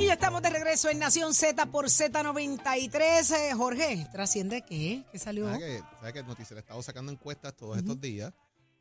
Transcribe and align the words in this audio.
Y 0.00 0.06
ya 0.06 0.14
estamos 0.14 0.40
de 0.40 0.48
regreso 0.50 0.88
en 0.88 0.98
Nación 0.98 1.34
Z 1.34 1.66
por 1.66 1.86
Z93. 1.86 3.34
Eh, 3.36 3.54
Jorge, 3.54 4.06
¿trasciende 4.10 4.62
qué? 4.62 5.04
¿Qué 5.12 5.18
salió? 5.18 5.44
¿Sabes 5.46 5.60
que, 5.60 5.78
¿sabes 5.98 6.12
que 6.14 6.22
Noticiero 6.22 6.56
ha 6.56 6.60
estado 6.60 6.82
sacando 6.82 7.12
encuestas 7.12 7.54
todos 7.54 7.76
estos 7.76 8.00
días? 8.00 8.32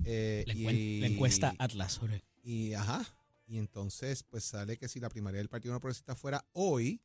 Eh, 0.05 0.45
La, 0.47 0.53
y- 0.53 0.99
la 1.01 1.07
encuesta 1.07 1.53
Atlas, 1.59 1.97
Jorge. 1.97 2.23
Y 2.41 2.73
ajá. 2.73 3.05
Y 3.47 3.57
entonces, 3.57 4.23
pues 4.23 4.45
sale 4.45 4.77
que 4.77 4.87
si 4.87 4.99
la 5.01 5.09
primaria 5.09 5.39
del 5.39 5.49
Partido 5.49 5.73
No 5.73 5.81
Progresista 5.81 6.15
fuera 6.15 6.45
hoy, 6.53 7.01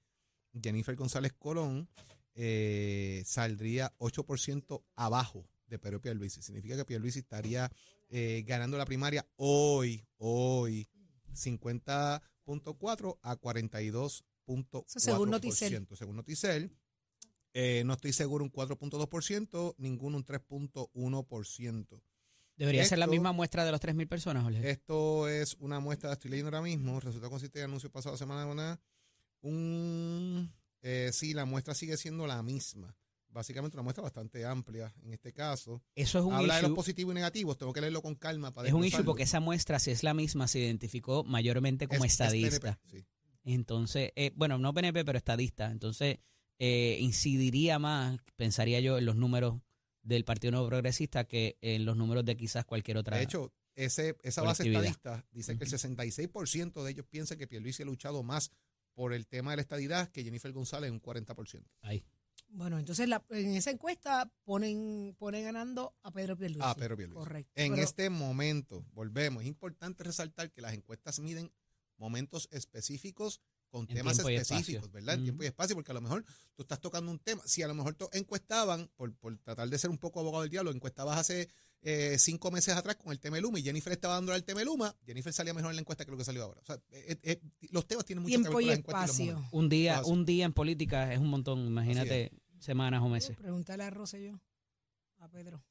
Jennifer 0.62 0.94
González 0.94 1.32
Colón 1.32 1.88
eh, 2.36 3.22
saldría 3.26 3.92
8% 3.98 4.84
abajo 4.94 5.44
de 5.66 5.78
Pedro 5.80 6.00
Pierluisi. 6.00 6.40
Significa 6.40 6.76
que 6.76 6.84
Pierluisi 6.84 7.18
estaría 7.20 7.68
eh, 8.10 8.44
ganando 8.46 8.78
la 8.78 8.84
primaria 8.86 9.26
hoy, 9.36 10.06
hoy, 10.18 10.86
50.4 12.46 13.18
a 13.22 13.36
42.4%. 13.36 14.84
Eso 14.86 15.00
según 15.00 15.30
Noticel. 15.30 15.86
Según 15.94 16.16
Noticel. 16.16 16.76
Eh, 17.56 17.84
no 17.86 17.92
estoy 17.92 18.12
seguro 18.12 18.44
un 18.44 18.50
4.2%, 18.50 19.74
ninguno 19.78 20.16
un 20.16 20.24
3.1%. 20.24 22.02
Debería 22.56 22.84
ser 22.84 22.98
la 22.98 23.06
misma 23.06 23.32
muestra 23.32 23.64
de 23.64 23.70
los 23.70 23.80
3.000 23.80 24.08
personas, 24.08 24.42
Jorge. 24.42 24.70
Esto 24.70 25.28
es 25.28 25.54
una 25.60 25.80
muestra, 25.80 26.12
estoy 26.12 26.30
leyendo 26.30 26.48
ahora 26.48 26.62
mismo, 26.62 27.00
resultado 27.00 27.30
consiste 27.30 27.60
de 27.60 27.64
anuncio 27.64 27.90
pasado 27.90 28.16
semana 28.16 28.46
una, 28.46 28.80
un, 29.40 30.52
eh, 30.82 31.10
sí, 31.12 31.32
la 31.32 31.44
muestra 31.44 31.74
sigue 31.74 31.96
siendo 31.96 32.26
la 32.26 32.42
misma. 32.42 32.96
Básicamente 33.34 33.76
una 33.76 33.82
muestra 33.82 34.02
bastante 34.02 34.46
amplia 34.46 34.94
en 35.02 35.12
este 35.12 35.32
caso. 35.32 35.82
Eso 35.94 36.18
es 36.20 36.24
un 36.24 36.32
Habla 36.34 36.56
de 36.56 36.62
los 36.62 36.70
positivos 36.72 37.12
y 37.12 37.16
negativos, 37.16 37.58
tengo 37.58 37.72
que 37.72 37.80
leerlo 37.80 38.00
con 38.00 38.14
calma 38.14 38.52
para 38.52 38.68
Es 38.68 38.74
un 38.74 38.84
issue 38.84 39.04
porque 39.04 39.24
esa 39.24 39.40
muestra, 39.40 39.78
si 39.80 39.90
es 39.90 40.02
la 40.04 40.14
misma, 40.14 40.46
se 40.48 40.60
identificó 40.60 41.24
mayormente 41.24 41.88
como 41.88 42.04
Es- 42.04 42.12
es 42.12 42.20
estadista. 42.20 42.60
PNP, 42.60 42.78
sí. 42.98 43.04
Entonces, 43.44 44.12
eh, 44.16 44.30
bueno, 44.36 44.56
no 44.58 44.72
PNP, 44.72 45.04
pero 45.04 45.18
estadista. 45.18 45.70
Entonces, 45.70 46.18
eh, 46.58 46.96
incidiría 47.00 47.78
más, 47.78 48.18
pensaría 48.36 48.80
yo, 48.80 48.96
en 48.98 49.04
los 49.04 49.16
números 49.16 49.60
del 50.02 50.24
Partido 50.24 50.52
Nuevo 50.52 50.68
Progresista 50.68 51.24
que 51.24 51.58
en 51.60 51.84
los 51.84 51.96
números 51.96 52.24
de 52.24 52.36
quizás 52.36 52.64
cualquier 52.64 52.96
otra. 52.98 53.16
De 53.16 53.24
hecho, 53.24 53.52
ese, 53.74 54.16
esa 54.22 54.42
base 54.42 54.62
estadista 54.68 55.26
dice 55.32 55.58
que 55.58 55.64
el 55.64 55.70
66% 55.70 56.84
de 56.84 56.90
ellos 56.92 57.06
piensan 57.10 57.36
que 57.38 57.46
Pierluisi 57.48 57.82
ha 57.82 57.86
luchado 57.86 58.22
más 58.22 58.52
por 58.94 59.12
el 59.12 59.26
tema 59.26 59.50
de 59.50 59.56
la 59.56 59.62
estadidad 59.62 60.08
que 60.10 60.22
Jennifer 60.22 60.52
González 60.52 60.88
en 60.88 60.94
un 60.94 61.00
40%. 61.02 61.64
ahí. 61.82 62.04
Bueno, 62.56 62.78
entonces 62.78 63.08
la- 63.08 63.24
en 63.30 63.54
esa 63.56 63.70
encuesta 63.70 64.30
ponen, 64.44 65.16
ponen 65.18 65.44
ganando 65.44 65.94
a 66.02 66.10
Pedro 66.12 66.36
Pierluisi. 66.36 66.62
Ah, 66.64 66.74
Pedro 66.76 66.96
Pierluisi. 66.96 67.18
Correcto. 67.18 67.52
En 67.56 67.72
Pero- 67.72 67.82
este 67.84 68.10
momento, 68.10 68.84
volvemos, 68.92 69.42
es 69.42 69.48
importante 69.48 70.04
resaltar 70.04 70.50
que 70.52 70.62
las 70.62 70.72
encuestas 70.72 71.18
miden 71.18 71.50
momentos 71.96 72.48
específicos 72.52 73.40
con 73.70 73.88
temas 73.88 74.14
tiempo 74.14 74.28
específicos, 74.30 74.84
espacio. 74.84 74.92
¿verdad? 74.92 75.14
En 75.16 75.22
tiempo 75.24 75.42
y 75.42 75.46
espacio, 75.46 75.74
porque 75.74 75.90
a 75.90 75.94
lo 75.94 76.00
mejor 76.00 76.24
tú 76.54 76.62
estás 76.62 76.80
tocando 76.80 77.10
un 77.10 77.18
tema. 77.18 77.42
Si 77.44 77.60
a 77.62 77.66
lo 77.66 77.74
mejor 77.74 77.94
tú 77.94 78.08
encuestaban, 78.12 78.88
por, 78.94 79.12
por 79.16 79.36
tratar 79.38 79.68
de 79.68 79.76
ser 79.78 79.90
un 79.90 79.98
poco 79.98 80.20
abogado 80.20 80.42
del 80.42 80.50
diablo, 80.50 80.70
encuestabas 80.70 81.18
hace 81.18 81.48
eh, 81.82 82.16
cinco 82.20 82.50
meses 82.52 82.74
atrás 82.76 82.94
con 82.96 83.10
el 83.12 83.18
tema 83.18 83.34
de 83.36 83.42
Luma 83.42 83.58
y 83.58 83.62
Jennifer 83.64 83.92
estaba 83.92 84.14
dando 84.14 84.32
al 84.32 84.44
tema 84.44 84.60
de 84.60 84.64
Luma, 84.66 84.94
Jennifer 85.04 85.32
salía 85.32 85.52
mejor 85.52 85.70
en 85.70 85.76
la 85.76 85.80
encuesta 85.80 86.04
que 86.04 86.10
lo 86.12 86.16
que 86.16 86.24
salió 86.24 86.44
ahora. 86.44 86.60
O 86.62 86.64
sea, 86.64 86.80
eh, 86.90 87.18
eh, 87.22 87.40
los 87.72 87.86
temas 87.86 88.04
tienen 88.06 88.22
mucho 88.22 88.30
que 88.30 88.36
ver 88.38 88.42
Tiempo 88.44 88.52
con 88.58 88.62
y 88.62 88.66
las 88.66 88.78
encuestas 88.78 89.18
y 89.20 89.26
los 89.26 89.28
espacio. 89.38 89.58
Un 89.58 89.68
día, 89.68 90.02
un 90.04 90.24
día 90.24 90.44
en 90.46 90.52
política 90.52 91.12
es 91.12 91.18
un 91.18 91.28
montón. 91.28 91.66
Imagínate 91.66 92.30
semanas 92.64 93.02
o 93.02 93.08
meses. 93.08 93.36
Pregúntale 93.36 93.84
a 93.84 93.90
Rosselló, 93.90 94.40
a 95.18 95.28
Pedro, 95.28 95.62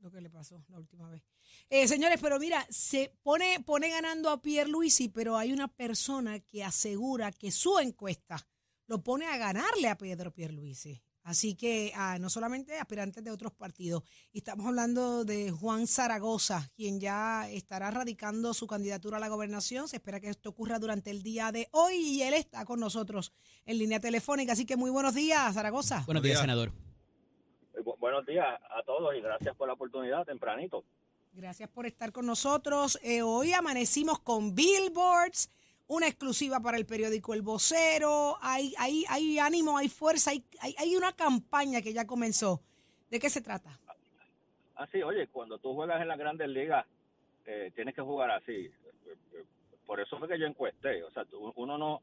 lo 0.00 0.10
que 0.10 0.20
le 0.20 0.28
pasó 0.28 0.64
la 0.68 0.78
última 0.78 1.08
vez. 1.08 1.22
Eh, 1.70 1.86
señores, 1.86 2.18
pero 2.20 2.38
mira, 2.38 2.66
se 2.68 3.16
pone, 3.22 3.60
pone 3.64 3.88
ganando 3.88 4.30
a 4.30 4.42
Pierluisi, 4.42 5.08
pero 5.08 5.36
hay 5.36 5.52
una 5.52 5.68
persona 5.68 6.40
que 6.40 6.64
asegura 6.64 7.30
que 7.32 7.52
su 7.52 7.78
encuesta 7.78 8.46
lo 8.86 9.02
pone 9.02 9.26
a 9.26 9.36
ganarle 9.36 9.88
a 9.88 9.96
Pedro 9.96 10.32
Pierluisi. 10.32 11.00
Así 11.24 11.54
que 11.54 11.92
ah, 11.94 12.18
no 12.20 12.28
solamente 12.30 12.78
aspirantes 12.78 13.22
de 13.22 13.30
otros 13.30 13.52
partidos. 13.52 14.02
Y 14.32 14.38
estamos 14.38 14.66
hablando 14.66 15.24
de 15.24 15.50
Juan 15.52 15.86
Zaragoza, 15.86 16.68
quien 16.74 16.98
ya 17.00 17.48
estará 17.50 17.90
radicando 17.92 18.52
su 18.54 18.66
candidatura 18.66 19.18
a 19.18 19.20
la 19.20 19.28
gobernación. 19.28 19.86
Se 19.88 19.96
espera 19.96 20.18
que 20.20 20.28
esto 20.28 20.50
ocurra 20.50 20.78
durante 20.80 21.10
el 21.10 21.22
día 21.22 21.52
de 21.52 21.68
hoy 21.72 21.94
y 21.94 22.22
él 22.22 22.34
está 22.34 22.64
con 22.64 22.80
nosotros 22.80 23.32
en 23.66 23.78
línea 23.78 24.00
telefónica. 24.00 24.52
Así 24.54 24.66
que 24.66 24.76
muy 24.76 24.90
buenos 24.90 25.14
días, 25.14 25.54
Zaragoza. 25.54 26.02
Buenos 26.06 26.22
días, 26.24 26.34
días. 26.34 26.40
senador. 26.40 26.72
Eh, 27.74 27.82
bu- 27.84 27.96
Buenos 28.00 28.26
días 28.26 28.46
a 28.46 28.82
todos 28.84 29.14
y 29.16 29.20
gracias 29.20 29.54
por 29.56 29.68
la 29.68 29.74
oportunidad 29.74 30.24
tempranito. 30.26 30.84
Gracias 31.34 31.68
por 31.70 31.86
estar 31.86 32.12
con 32.12 32.26
nosotros. 32.26 32.98
Eh, 33.02 33.22
hoy 33.22 33.52
amanecimos 33.52 34.18
con 34.18 34.54
billboards, 34.54 35.48
una 35.88 36.06
exclusiva 36.06 36.60
para 36.60 36.76
el 36.76 36.86
periódico 36.86 37.34
El 37.34 37.42
Vocero. 37.42 38.36
Hay, 38.40 38.74
hay, 38.78 39.04
hay 39.08 39.38
ánimo, 39.38 39.76
hay 39.76 39.88
fuerza, 39.88 40.30
hay, 40.30 40.44
hay, 40.78 40.96
una 40.96 41.12
campaña 41.12 41.82
que 41.82 41.92
ya 41.92 42.06
comenzó. 42.06 42.60
¿De 43.10 43.18
qué 43.18 43.28
se 43.28 43.42
trata? 43.42 43.78
Así, 44.76 45.02
oye, 45.02 45.26
cuando 45.28 45.58
tú 45.58 45.74
juegas 45.74 46.00
en 46.00 46.08
las 46.08 46.18
grandes 46.18 46.48
ligas, 46.48 46.86
eh, 47.46 47.70
tienes 47.74 47.94
que 47.94 48.02
jugar 48.02 48.30
así. 48.30 48.52
Eh, 48.52 48.70
eh, 49.34 49.44
Por 49.86 50.00
eso 50.00 50.18
fue 50.18 50.28
que 50.28 50.38
yo 50.38 50.46
encuesté. 50.46 51.02
O 51.04 51.10
sea, 51.10 51.24
uno 51.56 51.76
no, 51.76 52.00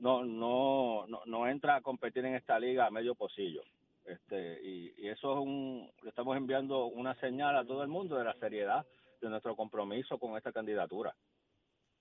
no, 0.00 0.24
no, 0.24 1.06
no, 1.08 1.22
no 1.26 1.48
entra 1.48 1.76
a 1.76 1.80
competir 1.80 2.24
en 2.24 2.36
esta 2.36 2.58
liga 2.58 2.86
a 2.86 2.90
medio 2.90 3.14
pocillo. 3.14 3.62
Este, 4.04 4.60
y, 4.62 4.94
y 4.98 5.08
eso 5.08 5.32
es 5.32 5.38
un, 5.38 5.90
le 6.02 6.10
estamos 6.10 6.36
enviando 6.36 6.86
una 6.86 7.14
señal 7.16 7.56
a 7.56 7.64
todo 7.64 7.82
el 7.82 7.88
mundo 7.88 8.16
de 8.16 8.24
la 8.24 8.34
seriedad 8.34 8.86
de 9.20 9.28
nuestro 9.30 9.56
compromiso 9.56 10.18
con 10.18 10.36
esta 10.36 10.52
candidatura. 10.52 11.14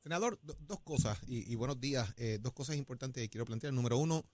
Senador, 0.03 0.37
do- 0.43 0.57
dos 0.59 0.81
cosas, 0.81 1.17
y, 1.27 1.55
buenos 1.55 1.79
días, 1.79 2.13
eh, 2.17 2.37
dos 2.41 2.51
cosas 2.51 2.75
importantes 2.75 3.23
que 3.23 3.29
quiero 3.29 3.45
plantear. 3.45 3.71
Número 3.71 3.97
uno, 3.97 4.25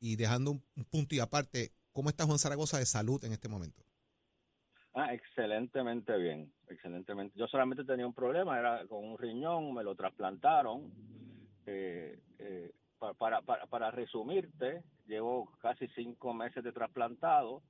y 0.00 0.16
dejando 0.16 0.52
un, 0.52 0.64
un 0.74 0.84
punto 0.86 1.14
y 1.14 1.20
aparte, 1.20 1.72
¿cómo 1.92 2.08
está 2.08 2.24
Juan 2.24 2.38
Zaragoza 2.38 2.78
de 2.78 2.86
salud 2.86 3.22
en 3.22 3.32
este 3.32 3.48
momento? 3.48 3.84
Ah, 4.94 5.12
excelentemente 5.12 6.16
bien, 6.16 6.50
excelentemente. 6.68 7.38
Yo 7.38 7.46
solamente 7.46 7.84
tenía 7.84 8.06
un 8.06 8.14
problema, 8.14 8.58
era 8.58 8.86
con 8.88 9.04
un 9.04 9.18
riñón, 9.18 9.74
me 9.74 9.84
lo 9.84 9.94
trasplantaron. 9.94 10.90
Eh, 11.66 12.18
eh, 12.38 12.72
pa- 12.98 13.12
para, 13.12 13.42
para, 13.42 13.66
para 13.66 13.90
resumirte, 13.90 14.82
llevo 15.06 15.52
casi 15.60 15.88
cinco 15.88 16.32
meses 16.32 16.64
de 16.64 16.72
trasplantado 16.72 17.62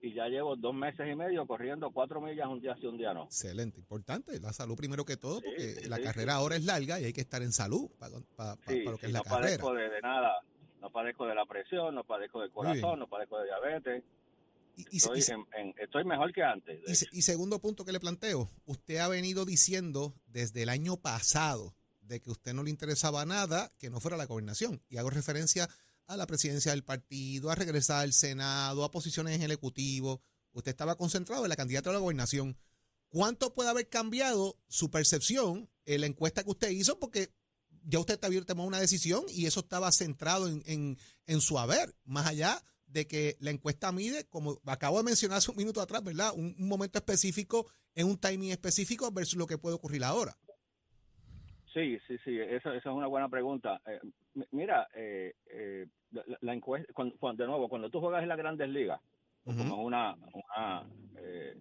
Y 0.00 0.12
ya 0.14 0.26
llevo 0.28 0.56
dos 0.56 0.74
meses 0.74 1.06
y 1.10 1.14
medio 1.16 1.46
corriendo 1.46 1.90
cuatro 1.92 2.20
millas 2.20 2.46
un 2.48 2.60
día 2.60 2.76
sí, 2.80 2.86
un 2.86 2.98
día 2.98 3.12
no. 3.14 3.24
Excelente, 3.24 3.78
importante, 3.80 4.38
la 4.40 4.52
salud 4.52 4.76
primero 4.76 5.04
que 5.04 5.16
todo, 5.16 5.40
Sí, 5.40 5.46
porque 5.46 5.74
sí, 5.76 5.88
la 5.88 6.00
carrera 6.00 6.34
ahora 6.34 6.56
es 6.56 6.64
larga 6.64 7.00
y 7.00 7.04
hay 7.04 7.12
que 7.12 7.20
estar 7.22 7.42
en 7.42 7.52
salud 7.52 7.90
para, 7.98 8.20
para- 8.36 8.56
para 8.56 8.72
Sí, 8.76 8.82
lo 8.84 8.98
que 8.98 9.06
es 9.06 9.12
la 9.12 9.18
no 9.20 9.24
carrera. 9.24 9.46
padezco 9.62 9.74
de, 9.74 9.88
de 9.90 10.00
nada, 10.00 10.32
no 10.80 10.90
padezco 10.90 11.26
de 11.26 11.34
la 11.34 11.46
presión, 11.46 11.94
no 11.94 12.04
padezco 12.04 12.40
del 12.40 12.50
corazón, 12.50 12.98
no 12.98 13.08
padezco 13.08 13.38
de 13.38 13.44
diabetes. 13.46 14.04
Y, 14.76 14.82
y- 14.90 14.96
Estoy, 14.96 15.18
y 15.18 15.22
se- 15.22 15.34
en- 15.34 15.46
en- 15.56 15.74
estoy 15.78 16.04
mejor 16.04 16.32
que 16.32 16.42
antes. 16.42 17.08
y 17.12 17.22
segundo 17.22 17.60
punto 17.60 17.84
que 17.84 17.92
le 17.92 18.00
planteo, 18.00 18.50
usted 18.66 18.96
ha 18.98 19.08
venido 19.08 19.44
diciendo 19.44 20.14
desde 20.26 20.62
el 20.64 20.68
año 20.68 20.96
pasado 20.96 21.74
de 22.00 22.20
que 22.20 22.28
a 22.28 22.32
usted 22.32 22.52
no 22.52 22.62
le 22.64 22.70
interesaba 22.70 23.24
nada 23.24 23.72
que 23.78 23.88
no 23.88 23.98
fuera 24.00 24.16
la 24.16 24.26
gobernación. 24.26 24.82
Y 24.90 24.98
hago 24.98 25.08
referencia 25.10 25.68
a 26.06 26.16
la 26.16 26.26
presidencia 26.26 26.72
del 26.72 26.84
partido, 26.84 27.50
a 27.50 27.54
regresar 27.54 28.00
al 28.02 28.12
Senado, 28.12 28.84
a 28.84 28.90
posiciones 28.90 29.34
en 29.36 29.42
el 29.42 29.50
Ejecutivo. 29.52 30.20
Usted 30.52 30.70
estaba 30.70 30.96
concentrado 30.96 31.44
en 31.44 31.48
la 31.48 31.56
candidata 31.56 31.90
a 31.90 31.94
la 31.94 31.98
gobernación. 31.98 32.56
¿Cuánto 33.08 33.54
puede 33.54 33.70
haber 33.70 33.88
cambiado 33.88 34.58
su 34.68 34.90
percepción 34.90 35.70
en 35.84 36.00
la 36.00 36.06
encuesta 36.06 36.42
que 36.42 36.50
usted 36.50 36.70
hizo? 36.70 36.98
Porque 36.98 37.32
ya 37.86 37.98
usted 37.98 38.18
había 38.24 38.42
tomado 38.44 38.66
una 38.66 38.80
decisión 38.80 39.24
y 39.28 39.46
eso 39.46 39.60
estaba 39.60 39.92
centrado 39.92 40.48
en, 40.48 40.62
en- 40.66 40.98
en 41.26 41.40
su 41.40 41.58
haber, 41.58 41.96
más 42.04 42.26
allá 42.26 42.62
de 42.86 43.06
que 43.06 43.36
la 43.40 43.50
encuesta 43.50 43.90
mide, 43.92 44.26
como 44.28 44.60
acabo 44.66 44.98
de 44.98 45.04
mencionar 45.04 45.38
hace 45.38 45.50
un 45.50 45.56
minuto 45.56 45.80
atrás, 45.80 46.02
¿verdad? 46.04 46.32
Un 46.34 46.54
momento 46.58 46.98
específico, 46.98 47.66
en 47.94 48.06
un 48.08 48.18
timing 48.18 48.50
específico 48.50 49.10
versus 49.10 49.36
lo 49.36 49.46
que 49.46 49.58
puede 49.58 49.74
ocurrir 49.76 50.04
ahora. 50.04 50.36
Sí, 51.74 51.98
sí, 52.06 52.16
sí, 52.24 52.38
eso, 52.40 52.72
esa 52.72 52.88
es 52.90 52.94
una 52.94 53.08
buena 53.08 53.28
pregunta. 53.28 53.80
Eh, 53.86 53.98
mi- 54.34 54.46
mira, 54.52 54.86
eh, 54.94 55.34
eh, 55.50 55.86
la, 56.12 56.22
la 56.40 56.54
encuesta, 56.54 56.92
cuando, 56.94 57.16
cuando- 57.18 57.42
de 57.42 57.48
nuevo, 57.48 57.68
cuando 57.68 57.90
tú 57.90 58.00
juegas 58.00 58.22
en 58.22 58.28
las 58.28 58.38
grandes 58.38 58.68
ligas, 58.68 59.00
Ujú. 59.44 59.58
como 59.58 59.82
una, 59.84 60.14
una 60.32 60.84
eh, 61.18 61.54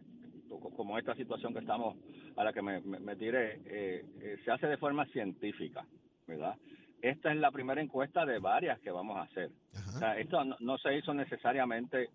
co- 0.49 0.69
como 0.75 0.97
esta 0.99 1.15
situación 1.15 1.51
que 1.53 1.59
estamos 1.59 1.97
a 2.35 2.43
la 2.43 2.53
que 2.53 2.61
me, 2.61 2.79
me, 2.81 2.99
me 2.99 3.15
tiré, 3.15 3.59
eh, 3.65 4.05
eh, 4.21 4.37
se 4.45 4.51
hace 4.51 4.67
de 4.67 4.77
forma 4.77 5.05
científica, 5.07 5.85
¿verdad? 6.27 6.55
Esta 7.01 7.31
es 7.31 7.37
la 7.37 7.51
primera 7.51 7.81
encuesta 7.81 8.25
de 8.25 8.39
varias 8.39 8.79
que 8.79 8.91
vamos 8.91 9.17
a 9.17 9.23
hacer. 9.23 9.49
O 9.95 9.99
sea, 9.99 10.17
esto 10.17 10.43
no, 10.45 10.55
no 10.59 10.77
se 10.77 10.95
hizo 10.95 11.13
necesariamente 11.13 12.09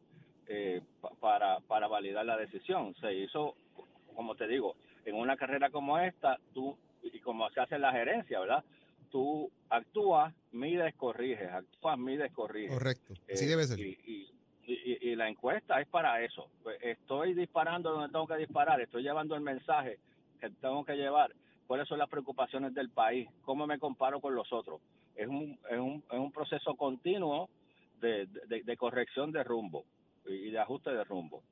eh, 0.47 0.81
pa- 1.01 1.11
para, 1.21 1.59
para 1.61 1.89
validar 1.89 2.25
la 2.25 2.37
decisión, 2.37 2.95
se 2.95 3.13
hizo, 3.15 3.55
como 4.15 4.35
te 4.37 4.47
digo, 4.47 4.77
en 5.05 5.15
una 5.17 5.37
carrera 5.37 5.69
como 5.71 5.99
esta, 5.99 6.39
tú, 6.55 6.77
y 7.13 7.21
como 7.21 7.49
se 7.51 7.61
hace 7.61 7.75
en 7.77 7.83
la 7.83 7.93
gerencia, 7.93 8.41
¿verdad? 8.41 8.65
Tú 9.11 9.51
actúas, 9.71 10.35
mides, 10.53 10.95
corriges, 10.97 11.51
actúas, 11.51 11.99
mides, 11.99 12.33
corriges. 12.33 12.73
Correcto. 12.73 13.15
Así 13.33 13.45
Eh, 13.45 13.49
debe 13.49 13.65
ser. 13.65 13.79
Y, 13.81 13.99
y- 14.07 14.29
y- 14.67 14.99
y 15.11 15.17
la 15.17 15.29
encuesta 15.29 15.81
es 15.81 15.89
para 15.89 16.23
eso. 16.23 16.51
Pues, 16.63 16.79
Estoy 16.83 17.33
disparando 17.35 17.91
donde 17.93 18.13
tengo 18.13 18.27
que 18.27 18.37
disparar, 18.37 18.81
estoy 18.81 19.03
llevando 19.03 19.35
el 19.35 19.41
mensaje 19.41 19.99
que 20.41 20.51
tengo 20.51 20.85
que 20.85 20.95
llevar. 20.95 21.33
¿Cuáles 21.67 21.89
son 21.89 21.99
las 21.99 22.09
preocupaciones 22.09 22.75
del 22.75 22.91
país? 22.91 23.29
¿Cómo 23.45 23.67
me 23.67 23.79
comparo 23.79 24.21
con 24.21 24.35
los 24.35 24.53
otros? 24.53 24.81
es 25.17 25.27
un, 25.27 25.59
es 25.69 25.79
un, 25.79 25.97
es 26.13 26.19
un 26.19 26.31
proceso 26.31 26.77
continuo 26.77 27.49
de, 28.01 28.27
de, 28.47 28.63
de 28.63 28.77
corrección 28.77 29.33
de 29.33 29.43
rumbo 29.43 29.85
y 30.27 30.51
de 30.51 30.59
ajuste 30.61 30.91
de 30.93 31.03
rumbo. 31.03 31.43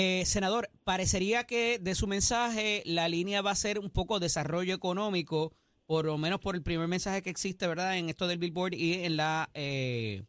Eh, 0.00 0.24
senador, 0.26 0.68
parecería 0.84 1.42
que 1.42 1.80
de 1.80 1.96
su 1.96 2.06
mensaje 2.06 2.84
la 2.86 3.08
línea 3.08 3.42
va 3.42 3.50
a 3.50 3.56
ser 3.56 3.80
un 3.80 3.90
poco 3.90 4.20
desarrollo 4.20 4.72
económico, 4.72 5.52
por 5.86 6.04
lo 6.04 6.16
menos 6.18 6.38
por 6.38 6.54
el 6.54 6.62
primer 6.62 6.86
mensaje 6.86 7.20
que 7.20 7.30
existe, 7.30 7.66
¿verdad? 7.66 7.98
En 7.98 8.08
esto 8.08 8.28
del 8.28 8.38
Billboard 8.38 8.74
y 8.74 9.04
en 9.04 9.16
la 9.16 9.50
eh, 9.54 10.22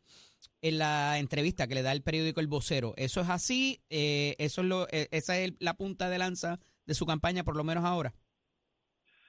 en 0.63 0.79
la 0.79 1.19
entrevista 1.19 1.67
que 1.67 1.75
le 1.75 1.83
da 1.83 1.91
el 1.91 2.01
periódico 2.01 2.39
El 2.39 2.47
Vocero. 2.47 2.95
¿Eso 2.97 3.21
es 3.21 3.29
así? 3.29 3.79
Eh, 3.91 4.35
eso 4.39 4.61
es 4.61 4.67
lo, 4.67 4.87
eh, 4.89 5.07
¿Esa 5.11 5.37
es 5.37 5.53
la 5.59 5.75
punta 5.75 6.09
de 6.09 6.17
lanza 6.17 6.57
de 6.87 6.95
su 6.95 7.05
campaña, 7.05 7.43
por 7.43 7.55
lo 7.55 7.63
menos 7.63 7.85
ahora? 7.85 8.15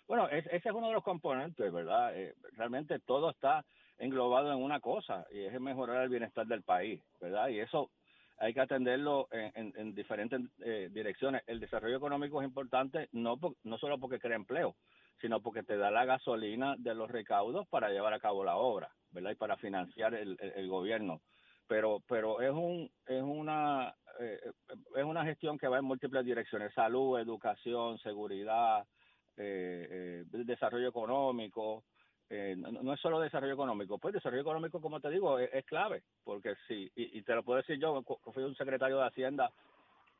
Bueno, 0.09 0.27
ese 0.31 0.57
es 0.57 0.75
uno 0.75 0.89
de 0.89 0.95
los 0.95 1.05
componentes, 1.05 1.71
¿verdad? 1.71 2.17
Eh, 2.17 2.35
realmente 2.53 2.99
todo 3.01 3.29
está 3.29 3.63
englobado 3.99 4.51
en 4.51 4.63
una 4.63 4.81
cosa 4.81 5.27
y 5.31 5.41
es 5.41 5.61
mejorar 5.61 6.03
el 6.03 6.09
bienestar 6.09 6.47
del 6.47 6.63
país, 6.63 7.03
¿verdad? 7.21 7.49
Y 7.49 7.61
eso 7.61 7.91
hay 8.41 8.53
que 8.53 8.61
atenderlo 8.61 9.29
en, 9.31 9.73
en, 9.77 9.95
diferentes 9.95 10.41
eh, 10.65 10.89
direcciones. 10.91 11.43
El 11.47 11.61
desarrollo 11.61 11.97
económico 11.97 12.41
es 12.41 12.49
importante 12.49 13.09
no, 13.13 13.39
no 13.63 13.79
solo 13.79 13.99
porque 13.99 14.19
crea 14.19 14.35
empleo, 14.35 14.75
sino 15.21 15.41
porque 15.41 15.63
te 15.63 15.77
da 15.77 15.91
la 15.91 16.05
gasolina 16.05 16.75
de 16.79 16.95
los 16.95 17.11
recaudos 17.11 17.69
para 17.69 17.91
llevar 17.91 18.15
a 18.15 18.21
cabo 18.21 18.43
la 18.43 18.57
obra, 18.57 18.91
¿verdad? 19.13 19.31
Y 19.31 19.37
para 19.37 19.57
financiar 19.57 20.15
el 20.15 20.69
gobierno. 20.69 21.21
Pero, 21.71 22.03
pero 22.09 22.41
es 22.41 22.51
un, 22.51 22.91
es 23.07 23.23
una, 23.23 23.95
eh, 24.19 24.41
es 24.97 25.05
una 25.05 25.25
gestión 25.25 25.57
que 25.57 25.69
va 25.69 25.79
en 25.79 25.85
múltiples 25.85 26.25
direcciones: 26.25 26.75
salud, 26.75 27.17
educación, 27.21 27.97
seguridad, 27.99 28.85
eh, 29.37 29.87
eh, 29.89 30.25
desarrollo 30.45 30.89
económico. 30.89 31.85
Eh, 32.33 32.55
no, 32.57 32.71
no, 32.71 32.95
es 32.95 33.01
solo 33.01 33.19
desarrollo 33.19 33.55
económico, 33.55 33.99
pues 33.99 34.15
desarrollo 34.15 34.43
económico, 34.43 34.81
como 34.81 35.01
te 35.01 35.11
digo, 35.11 35.41
es, 35.41 35.51
es 35.53 35.67
clave, 35.67 36.05
porque 36.23 36.55
sí, 36.69 36.89
y, 36.95 37.19
y, 37.19 37.23
te 37.23 37.35
lo 37.35 37.43
puedo 37.43 37.57
decir 37.57 37.77
yo, 37.81 38.05
fui 38.33 38.45
un 38.45 38.55
secretario 38.55 38.99
de 38.99 39.07
Hacienda 39.09 39.51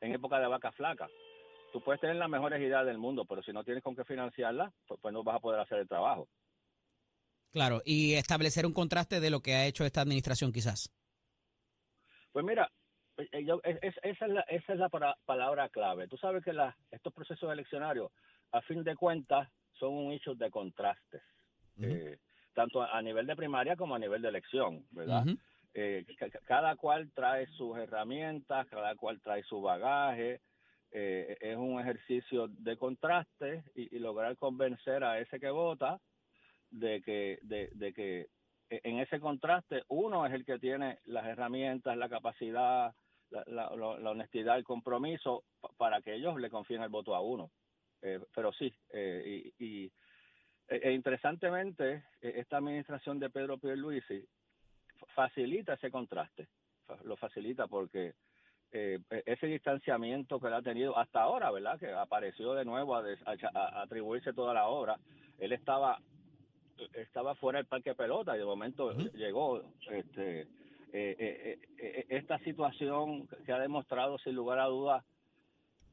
en 0.01 0.13
época 0.13 0.37
de 0.39 0.47
vaca 0.47 0.73
flaca. 0.73 1.07
Tú 1.71 1.81
puedes 1.81 2.01
tener 2.01 2.17
las 2.17 2.29
mejores 2.29 2.59
ideas 2.59 2.85
del 2.85 2.97
mundo, 2.97 3.23
pero 3.23 3.41
si 3.41 3.53
no 3.53 3.63
tienes 3.63 3.81
con 3.81 3.95
qué 3.95 4.03
financiarlas, 4.03 4.73
pues, 4.85 4.99
pues 5.01 5.13
no 5.13 5.23
vas 5.23 5.37
a 5.37 5.39
poder 5.39 5.61
hacer 5.61 5.79
el 5.79 5.87
trabajo. 5.87 6.27
Claro, 7.51 7.81
y 7.85 8.15
establecer 8.15 8.65
un 8.65 8.73
contraste 8.73 9.21
de 9.21 9.29
lo 9.29 9.39
que 9.39 9.55
ha 9.55 9.65
hecho 9.65 9.85
esta 9.85 10.01
administración 10.01 10.51
quizás. 10.51 10.91
Pues 12.33 12.43
mira, 12.43 12.69
yo, 13.45 13.61
es, 13.63 13.77
es, 13.81 13.95
esa 14.03 14.25
es 14.25 14.31
la, 14.31 14.41
esa 14.41 14.73
es 14.73 14.79
la 14.79 14.89
para, 14.89 15.15
palabra 15.25 15.69
clave. 15.69 16.07
Tú 16.09 16.17
sabes 16.17 16.43
que 16.43 16.51
la, 16.51 16.75
estos 16.91 17.13
procesos 17.13 17.51
eleccionarios, 17.51 18.11
a 18.51 18.61
fin 18.61 18.83
de 18.83 18.95
cuentas, 18.95 19.49
son 19.73 19.93
un 19.93 20.11
hecho 20.11 20.35
de 20.35 20.49
contrastes. 20.49 21.21
Uh 21.81 21.89
-huh. 21.89 22.13
eh, 22.13 22.19
tanto 22.53 22.81
a 22.81 23.01
nivel 23.01 23.25
de 23.25 23.35
primaria 23.35 23.75
como 23.75 23.95
a 23.95 23.99
nivel 23.99 24.21
de 24.21 24.29
elección, 24.29 24.85
¿verdad? 24.91 25.25
Uh 25.25 25.31
-huh. 25.31 25.39
eh, 25.73 26.05
cada 26.45 26.75
cual 26.75 27.11
trae 27.13 27.47
sus 27.57 27.77
herramientas, 27.77 28.67
cada 28.67 28.95
cual 28.95 29.19
trae 29.21 29.43
su 29.43 29.61
bagaje, 29.61 30.41
eh, 30.91 31.37
es 31.39 31.57
un 31.57 31.79
ejercicio 31.79 32.47
de 32.49 32.75
contraste 32.75 33.63
y, 33.75 33.95
y, 33.95 33.99
lograr 33.99 34.35
convencer 34.37 35.03
a 35.03 35.19
ese 35.19 35.39
que 35.39 35.49
vota 35.49 35.99
de 36.69 37.01
que, 37.01 37.39
de, 37.43 37.69
de 37.73 37.93
que 37.93 38.27
en 38.69 38.99
ese 38.99 39.19
contraste 39.19 39.83
uno 39.87 40.25
es 40.25 40.33
el 40.33 40.43
que 40.45 40.59
tiene 40.59 40.99
las 41.05 41.25
herramientas, 41.25 41.97
la 41.97 42.09
capacidad, 42.09 42.93
la, 43.29 43.43
la, 43.47 43.75
la 43.75 44.11
honestidad, 44.11 44.57
el 44.57 44.63
compromiso 44.63 45.43
para 45.77 46.01
que 46.01 46.15
ellos 46.15 46.39
le 46.39 46.49
confíen 46.49 46.81
el 46.83 46.89
voto 46.89 47.15
a 47.15 47.21
uno. 47.21 47.51
Eh, 48.01 48.19
pero 48.33 48.51
sí, 48.53 48.73
eh, 48.89 49.53
y, 49.59 49.65
y 49.65 49.91
e 50.75 50.91
interesantemente, 50.93 52.03
esta 52.21 52.57
administración 52.57 53.19
de 53.19 53.29
Pedro 53.29 53.57
Pierluisi 53.57 54.23
facilita 55.15 55.73
ese 55.73 55.91
contraste, 55.91 56.47
lo 57.03 57.17
facilita 57.17 57.67
porque 57.67 58.13
eh, 58.71 58.99
ese 59.25 59.47
distanciamiento 59.47 60.39
que 60.39 60.47
él 60.47 60.53
ha 60.53 60.61
tenido 60.61 60.97
hasta 60.97 61.21
ahora, 61.21 61.51
¿verdad? 61.51 61.79
Que 61.79 61.91
apareció 61.91 62.53
de 62.53 62.63
nuevo 62.63 62.95
a, 62.95 63.03
a, 63.03 63.59
a 63.59 63.81
atribuirse 63.81 64.33
toda 64.33 64.53
la 64.53 64.67
obra. 64.67 64.97
Él 65.37 65.51
estaba 65.51 65.99
estaba 66.93 67.35
fuera 67.35 67.57
del 67.59 67.67
parque 67.67 67.93
pelota 67.93 68.35
y 68.35 68.39
de 68.39 68.45
momento 68.45 68.87
uh 68.87 68.91
-huh. 68.91 69.11
llegó 69.13 69.61
este 69.89 70.41
eh, 70.41 71.15
eh, 71.19 71.59
eh, 71.77 72.05
esta 72.09 72.37
situación 72.39 73.27
que 73.45 73.53
ha 73.53 73.59
demostrado 73.59 74.17
sin 74.19 74.35
lugar 74.35 74.59
a 74.59 74.65
dudas 74.65 75.03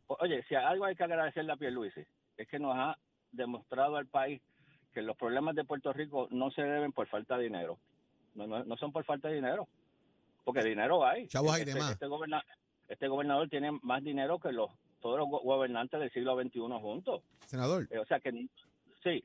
oye 0.07 0.43
si 0.45 0.55
algo 0.55 0.85
hay 0.85 0.97
que 0.97 1.05
agradecerle 1.05 1.53
a 1.53 1.57
Pierluisi 1.57 2.05
es 2.37 2.49
que 2.49 2.59
nos 2.59 2.75
ha 2.77 2.99
demostrado 3.33 3.97
al 3.97 4.07
país 4.07 4.41
que 4.99 5.03
los 5.03 5.17
problemas 5.17 5.55
de 5.55 5.65
Puerto 5.65 5.93
Rico 5.93 6.27
no 6.33 6.51
se 6.51 6.63
deben 6.63 6.91
por 6.91 7.07
falta 7.07 7.39
de 7.39 7.45
dinero 7.45 7.79
no, 8.35 8.49
no, 8.49 8.65
no 8.65 8.77
son 8.77 8.91
por 8.91 9.05
falta 9.05 9.29
de 9.29 9.37
dinero 9.37 9.69
porque 10.43 10.65
dinero 10.65 11.07
hay 11.07 11.29
Chavos 11.29 11.55
hay 11.55 11.61
este, 11.61 11.75
demás. 11.75 11.93
Este, 11.93 12.07
goberna 12.07 12.45
este 12.89 13.07
gobernador 13.07 13.49
tiene 13.49 13.71
más 13.83 14.03
dinero 14.03 14.41
que 14.41 14.51
los 14.51 14.71
todos 15.01 15.19
los 15.21 15.29
gobernantes 15.29 16.01
del 16.01 16.11
siglo 16.11 16.37
XXI 16.37 16.59
juntos 16.81 17.23
senador 17.47 17.89
o 17.97 18.05
sea 18.07 18.19
que 18.19 18.49
sí 19.05 19.25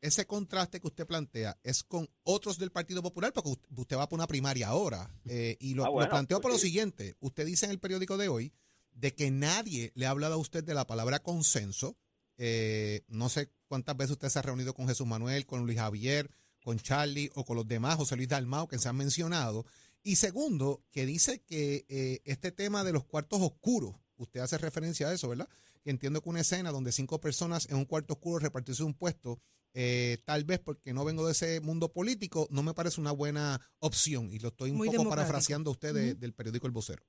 ese 0.00 0.26
contraste 0.26 0.80
que 0.80 0.88
usted 0.88 1.06
plantea 1.06 1.56
es 1.62 1.84
con 1.84 2.08
otros 2.22 2.58
del 2.58 2.70
Partido 2.70 3.02
Popular, 3.02 3.32
porque 3.32 3.54
usted 3.76 3.96
va 3.96 4.08
por 4.08 4.18
una 4.18 4.26
primaria 4.26 4.68
ahora, 4.68 5.10
eh, 5.24 5.56
y 5.58 5.74
lo, 5.74 5.86
ah, 5.86 5.88
bueno, 5.88 6.04
lo 6.04 6.10
planteó 6.10 6.36
por 6.36 6.50
pues 6.50 6.62
lo 6.62 6.66
siguiente. 6.66 7.16
Usted 7.18 7.46
dice 7.46 7.64
en 7.64 7.72
el 7.72 7.80
periódico 7.80 8.18
de 8.18 8.28
hoy 8.28 8.52
de 8.92 9.14
que 9.14 9.30
nadie 9.30 9.92
le 9.94 10.06
ha 10.06 10.10
hablado 10.10 10.34
a 10.34 10.36
usted 10.36 10.62
de 10.62 10.74
la 10.74 10.86
palabra 10.86 11.20
consenso. 11.20 11.96
Eh, 12.36 13.04
no 13.08 13.30
sé 13.30 13.50
cuántas 13.66 13.96
veces 13.96 14.12
usted 14.12 14.28
se 14.28 14.38
ha 14.38 14.42
reunido 14.42 14.74
con 14.74 14.88
Jesús 14.88 15.06
Manuel, 15.06 15.46
con 15.46 15.64
Luis 15.64 15.78
Javier, 15.78 16.30
con 16.62 16.78
Charlie 16.78 17.30
o 17.34 17.44
con 17.44 17.56
los 17.56 17.68
demás, 17.68 17.96
José 17.96 18.16
Luis 18.16 18.28
Dalmao, 18.28 18.68
que 18.68 18.78
se 18.78 18.88
han 18.88 18.96
mencionado. 18.96 19.64
Y 20.02 20.16
segundo, 20.16 20.82
que 20.90 21.06
dice 21.06 21.42
que 21.44 21.84
eh, 21.88 22.20
este 22.24 22.52
tema 22.52 22.84
de 22.84 22.92
los 22.92 23.04
cuartos 23.04 23.40
oscuros, 23.40 23.94
usted 24.16 24.40
hace 24.40 24.58
referencia 24.58 25.08
a 25.08 25.12
eso, 25.12 25.28
¿verdad? 25.28 25.48
Que 25.82 25.90
entiendo 25.90 26.20
que 26.20 26.28
una 26.28 26.40
escena 26.40 26.70
donde 26.72 26.92
cinco 26.92 27.20
personas 27.20 27.68
en 27.70 27.76
un 27.76 27.84
cuarto 27.84 28.14
oscuro 28.14 28.38
repartirse 28.38 28.82
un 28.82 28.94
puesto 28.94 29.40
eh, 29.78 30.16
tal 30.24 30.44
vez 30.44 30.58
porque 30.58 30.94
no 30.94 31.04
vengo 31.04 31.26
de 31.26 31.32
ese 31.32 31.60
mundo 31.60 31.92
político, 31.92 32.48
no 32.50 32.62
me 32.62 32.72
parece 32.72 32.98
una 32.98 33.12
buena 33.12 33.60
opción. 33.78 34.32
Y 34.32 34.38
lo 34.38 34.48
estoy 34.48 34.70
un 34.70 34.78
Muy 34.78 34.88
poco 34.88 35.10
parafraseando 35.10 35.68
a 35.68 35.72
usted 35.72 35.92
de, 35.92 36.12
uh 36.12 36.14
-huh. 36.14 36.18
del 36.18 36.32
periódico 36.32 36.66
El 36.66 36.72
Vocero. 36.72 37.02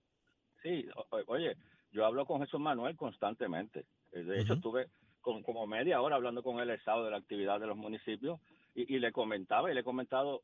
Sí, 0.62 0.86
oye, 1.27 1.55
yo 1.93 2.05
hablo 2.05 2.25
con 2.25 2.41
Jesús 2.41 2.60
Manuel 2.60 2.98
constantemente. 2.98 3.86
Eh, 4.12 4.22
de 4.22 4.41
hecho, 4.41 4.51
uh 4.51 4.55
-huh. 4.55 4.58
estuve 4.58 4.89
con, 5.27 5.43
como 5.43 5.67
media 5.67 6.01
hora 6.01 6.15
hablando 6.15 6.41
con 6.41 6.62
él 6.62 6.69
el 6.69 6.79
sábado 6.84 7.03
de 7.03 7.12
la 7.12 7.17
actividad 7.17 7.60
de 7.60 7.67
los 7.67 7.75
municipios 7.75 8.39
y, 8.74 8.96
y 8.96 9.00
le 9.00 9.12
comentaba 9.12 9.69
y 9.69 9.74
le 9.74 9.81
he 9.81 9.84
comentado 9.84 10.41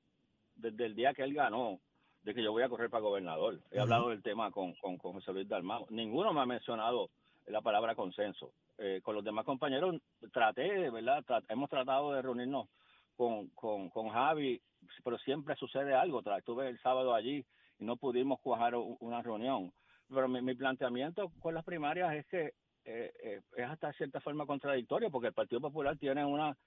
desde 0.57 0.85
el 0.87 0.93
día 0.93 1.13
que 1.13 1.23
él 1.23 1.33
ganó 1.33 1.79
de 2.23 2.33
que 2.33 2.43
yo 2.43 2.51
voy 2.51 2.63
a 2.63 2.67
correr 2.69 2.89
para 2.89 3.01
gobernador. 3.01 3.61
He 3.71 3.77
uh 3.77 3.79
-huh. 3.79 3.81
hablado 3.83 4.09
del 4.09 4.21
tema 4.21 4.51
con, 4.51 4.73
con, 4.73 4.97
con 4.97 5.13
José 5.13 5.31
Luis 5.31 5.47
Dalmao. 5.47 5.87
Ninguno 5.89 6.33
me 6.33 6.41
ha 6.41 6.45
mencionado 6.45 7.09
la 7.47 7.61
palabra 7.61 7.95
consenso. 7.95 8.51
Eh, 8.77 8.99
con 9.01 9.15
los 9.15 9.23
demás 9.23 9.45
compañeros 9.45 10.01
traté, 10.33 10.89
¿verdad? 10.89 11.23
Trat 11.23 11.45
hemos 11.47 11.69
tratado 11.69 12.11
de 12.11 12.21
reunirnos 12.21 12.67
con, 13.15 13.47
con, 13.55 13.89
con 13.89 14.09
Javi, 14.09 14.59
pero 15.05 15.17
siempre 15.19 15.55
sucede 15.55 15.93
algo. 15.93 16.21
Estuve 16.37 16.67
el 16.67 16.77
sábado 16.79 17.13
allí 17.13 17.45
y 17.79 17.85
no 17.85 17.95
pudimos 17.95 18.41
cuajar 18.41 18.75
una 18.75 19.21
reunión. 19.21 19.71
Pero 20.09 20.27
mi, 20.27 20.41
mi 20.41 20.55
planteamiento 20.55 21.31
con 21.39 21.53
las 21.53 21.63
primarias 21.63 22.13
es 22.15 22.25
que 22.27 22.51
eh, 22.85 23.13
eh, 23.23 23.41
es 23.55 23.65
hasta 23.65 23.93
cierta 23.93 24.19
forma 24.21 24.45
contradictorio, 24.45 25.09
porque 25.09 25.27
el 25.27 25.33
Partido 25.33 25.61
Popular 25.61 25.97
tiene 25.97 26.25
una 26.25 26.57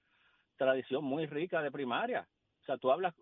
tradición 0.56 1.04
muy 1.04 1.26
rica 1.26 1.62
de 1.62 1.70
primaria. 1.70 2.26
O 2.62 2.64
sea, 2.64 2.78
tú 2.78 2.90
hablas, 2.90 3.14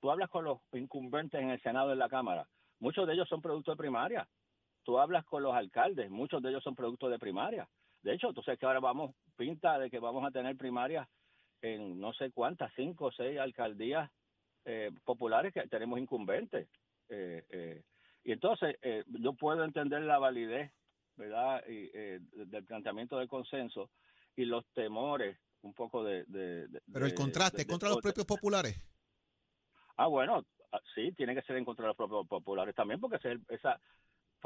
tú 0.00 0.10
hablas 0.10 0.28
con 0.30 0.44
los 0.44 0.58
incumbentes 0.72 1.40
en 1.40 1.50
el 1.50 1.60
Senado 1.62 1.92
en 1.92 1.98
la 1.98 2.08
Cámara. 2.08 2.46
Muchos 2.78 3.06
de 3.06 3.14
ellos 3.14 3.28
son 3.28 3.40
productos 3.40 3.76
de 3.76 3.82
primaria. 3.82 4.28
Tú 4.82 4.98
hablas 4.98 5.24
con 5.24 5.42
los 5.42 5.54
alcaldes, 5.54 6.10
muchos 6.10 6.42
de 6.42 6.50
ellos 6.50 6.62
son 6.62 6.74
productos 6.74 7.10
de 7.10 7.18
primaria. 7.18 7.68
De 8.02 8.14
hecho, 8.14 8.32
tú 8.32 8.42
sabes 8.42 8.58
que 8.58 8.66
ahora 8.66 8.80
vamos, 8.80 9.14
pinta 9.36 9.78
de 9.78 9.90
que 9.90 9.98
vamos 9.98 10.24
a 10.24 10.30
tener 10.30 10.56
primarias 10.56 11.06
en 11.60 12.00
no 12.00 12.12
sé 12.14 12.30
cuántas, 12.32 12.72
cinco 12.74 13.06
o 13.06 13.12
seis 13.12 13.38
alcaldías 13.38 14.10
eh, 14.64 14.90
populares 15.04 15.52
que 15.52 15.66
tenemos 15.68 15.98
incumbentes. 15.98 16.68
Eh, 17.08 17.44
eh, 17.50 17.82
y 18.24 18.32
entonces 18.32 18.76
eh, 18.82 19.04
yo 19.06 19.32
puedo 19.34 19.64
entender 19.64 20.02
la 20.02 20.18
validez, 20.18 20.72
¿verdad?, 21.20 21.62
y, 21.68 21.90
eh, 21.94 22.18
del 22.32 22.64
planteamiento 22.64 23.18
del 23.18 23.28
consenso 23.28 23.90
y 24.36 24.44
los 24.44 24.64
temores 24.72 25.38
un 25.62 25.74
poco 25.74 26.02
de... 26.02 26.24
de, 26.24 26.66
de 26.68 26.80
Pero 26.90 27.06
el 27.06 27.14
contraste 27.14 27.58
de, 27.58 27.66
contra 27.66 27.90
los 27.90 28.00
propios 28.00 28.26
populares. 28.26 28.80
Ah, 29.96 30.06
bueno, 30.06 30.44
ah, 30.72 30.80
sí, 30.94 31.12
tiene 31.12 31.34
que 31.34 31.42
ser 31.42 31.56
en 31.56 31.64
contra 31.64 31.84
de 31.84 31.88
los 31.88 31.96
propios 31.96 32.26
populares 32.26 32.74
también, 32.74 32.98
porque 32.98 33.18
esa, 33.48 33.78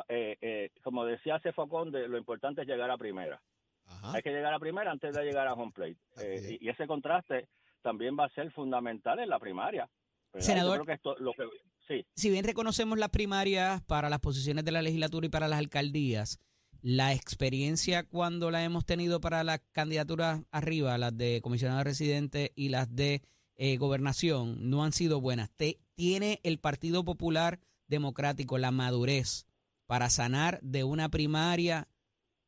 eh, 0.08 0.36
eh, 0.40 0.70
como 0.82 1.04
decía 1.04 1.38
Cefocón, 1.40 1.92
de, 1.92 2.08
lo 2.08 2.18
importante 2.18 2.62
es 2.62 2.66
llegar 2.66 2.90
a 2.90 2.98
primera. 2.98 3.40
Ajá. 3.86 4.14
Hay 4.14 4.22
que 4.22 4.30
llegar 4.30 4.52
a 4.52 4.58
primera 4.58 4.90
antes 4.90 5.14
de 5.14 5.24
llegar 5.24 5.46
a 5.46 5.54
home 5.54 5.72
plate. 5.72 5.96
Eh, 6.24 6.58
y, 6.60 6.66
y, 6.66 6.68
ese 6.68 6.86
contraste 6.86 7.48
también 7.82 8.16
va 8.18 8.24
a 8.24 8.30
ser 8.30 8.50
fundamental 8.52 9.18
en 9.20 9.28
la 9.28 9.38
primaria. 9.38 9.88
¿verdad? 10.32 10.46
Senador, 10.46 10.86
que 10.86 10.94
esto, 10.94 11.16
lo 11.18 11.32
que, 11.32 11.44
sí. 11.86 12.04
si 12.16 12.30
bien 12.30 12.44
reconocemos 12.44 12.98
las 12.98 13.10
primarias 13.10 13.82
para 13.82 14.08
las 14.08 14.18
posiciones 14.18 14.64
de 14.64 14.72
la 14.72 14.82
legislatura 14.82 15.26
y 15.26 15.30
para 15.30 15.46
las 15.46 15.60
alcaldías, 15.60 16.40
la 16.84 17.14
experiencia 17.14 18.04
cuando 18.04 18.50
la 18.50 18.62
hemos 18.62 18.84
tenido 18.84 19.18
para 19.18 19.42
las 19.42 19.60
candidaturas 19.72 20.42
arriba, 20.50 20.98
las 20.98 21.16
de 21.16 21.40
comisionado 21.42 21.82
residente 21.82 22.52
y 22.56 22.68
las 22.68 22.94
de 22.94 23.22
eh, 23.56 23.78
gobernación 23.78 24.68
no 24.68 24.84
han 24.84 24.92
sido 24.92 25.18
buenas. 25.22 25.50
Te, 25.56 25.78
¿Tiene 25.94 26.40
el 26.42 26.58
Partido 26.58 27.02
Popular 27.02 27.58
Democrático 27.86 28.58
la 28.58 28.70
madurez 28.70 29.46
para 29.86 30.10
sanar 30.10 30.60
de 30.60 30.84
una 30.84 31.08
primaria 31.08 31.88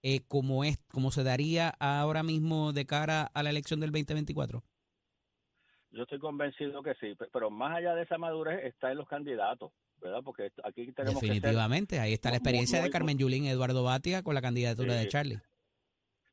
eh, 0.03 0.21
como, 0.29 0.65
es, 0.65 0.77
como 0.93 1.11
se 1.11 1.25
daría 1.25 1.71
ahora 1.81 2.23
mismo 2.23 2.75
de 2.75 2.85
cara 2.85 3.31
a 3.33 3.43
la 3.43 3.49
elección 3.49 3.81
del 3.81 3.91
2024? 3.91 4.63
Yo 5.93 6.03
estoy 6.03 6.19
convencido 6.19 6.83
que 6.83 6.95
sí, 6.97 7.15
pe- 7.15 7.29
pero 7.33 7.51
más 7.51 7.75
allá 7.79 7.95
de 7.95 8.03
esa 8.03 8.19
madurez 8.19 8.63
está 8.65 8.91
en 8.93 8.99
los 8.99 9.09
candidatos, 9.09 9.73
¿verdad? 10.01 10.21
Porque 10.25 10.51
aquí 10.65 10.93
tenemos 10.93 11.21
que 11.21 11.27
Definitivamente, 11.27 11.99
ahí 12.01 12.13
está 12.13 12.29
la 12.29 12.35
muy- 12.35 12.37
experiencia 12.39 12.83
de 12.83 12.91
Carmen 12.91 13.19
Yulín 13.19 13.47
Eduardo 13.47 13.83
Batia 13.85 14.23
con 14.23 14.35
la 14.35 14.43
candidatura 14.43 14.95
Sí. 14.95 14.99
de 15.05 15.09
Charlie. 15.09 15.41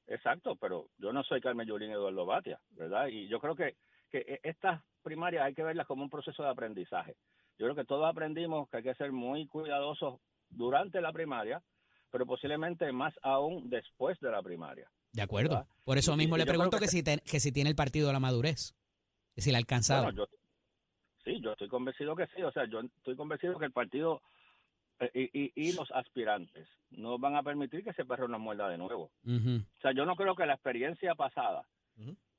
Exacto, 0.07 0.55
pero 0.57 0.89
yo 0.97 1.13
no 1.13 1.23
soy 1.23 1.39
Carmen 1.41 1.67
Yulín 1.67 1.91
Eduardo 1.91 2.25
Batia, 2.25 2.59
¿verdad? 2.71 3.07
Y 3.07 3.27
yo 3.27 3.39
creo 3.39 3.55
que, 3.55 3.75
que 4.11 4.19
e- 4.19 4.39
estas 4.43 4.81
primarias 5.01 5.43
hay 5.45 5.53
que 5.53 5.63
verlas 5.63 5.87
como 5.87 6.03
un 6.03 6.09
proceso 6.09 6.43
de 6.43 6.49
aprendizaje. 6.49 7.15
Yo 7.57 7.65
creo 7.67 7.75
que 7.75 7.85
todos 7.85 8.05
aprendimos 8.09 8.69
que 8.69 8.77
hay 8.77 8.83
que 8.83 8.95
ser 8.95 9.11
muy 9.11 9.47
cuidadosos 9.47 10.19
durante 10.49 10.99
la 11.01 11.11
primaria, 11.13 11.63
pero 12.11 12.25
posiblemente 12.25 12.91
más 12.91 13.13
aún 13.23 13.69
después 13.69 14.19
de 14.19 14.29
la 14.29 14.41
primaria. 14.43 14.89
De 15.13 15.21
acuerdo. 15.21 15.55
¿Verdad? 15.55 15.67
Por 15.83 15.97
eso 15.97 16.15
mismo 16.17 16.35
y 16.35 16.39
le 16.39 16.45
pregunto 16.45 16.77
que 16.77 16.85
que, 16.85 16.91
si, 16.91 17.03
ten- 17.03 17.21
que 17.25 17.39
si 17.39 17.51
tiene 17.51 17.69
el 17.69 17.75
partido 17.75 18.11
la 18.11 18.19
madurez, 18.19 18.75
si 19.37 19.51
la 19.51 19.57
ha 19.57 19.59
alcanzado. 19.59 20.03
Bueno, 20.03 20.25
yo, 20.25 20.37
sí, 21.23 21.39
yo 21.41 21.51
estoy 21.53 21.67
convencido 21.67 22.15
que 22.15 22.27
sí, 22.27 22.41
o 22.41 22.51
sea, 22.51 22.65
yo 22.65 22.79
estoy 22.81 23.15
convencido 23.15 23.57
que 23.59 23.65
el 23.65 23.71
partido 23.71 24.21
eh, 24.99 25.11
y, 25.13 25.43
y, 25.43 25.51
y 25.55 25.73
los 25.73 25.91
aspirantes 25.91 26.67
no 26.91 27.17
van 27.17 27.35
a 27.35 27.43
permitir 27.43 27.83
que 27.83 27.89
ese 27.91 28.05
perro 28.05 28.27
nos 28.27 28.39
muerda 28.39 28.69
de 28.69 28.77
nuevo. 28.77 29.09
O 29.77 29.81
sea, 29.81 29.91
yo 29.91 30.05
no 30.05 30.15
creo 30.15 30.35
que 30.35 30.45
la 30.45 30.53
experiencia 30.53 31.15
pasada 31.15 31.65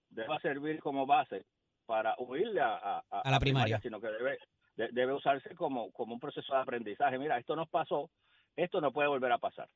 deba 0.08 0.38
servir 0.40 0.80
como 0.80 1.06
base 1.06 1.44
para 1.86 2.14
huirle 2.18 2.60
a, 2.60 2.74
a, 2.76 2.98
A 3.20 3.30
la 3.30 3.38
primaria. 3.40 3.80
sino 3.80 4.00
que 4.00 4.06
debe, 4.08 4.38
de- 4.76 4.88
debe 4.92 5.12
usarse 5.12 5.54
como, 5.54 5.90
como 5.92 6.14
un 6.14 6.20
proceso 6.20 6.54
de 6.54 6.60
aprendizaje. 6.60 7.18
Mira, 7.18 7.38
esto 7.38 7.54
nos 7.56 7.68
pasó, 7.68 8.08
esto 8.56 8.80
no 8.80 8.92
puede 8.92 9.08
volver 9.08 9.32
a 9.32 9.38
pasar. 9.38 9.68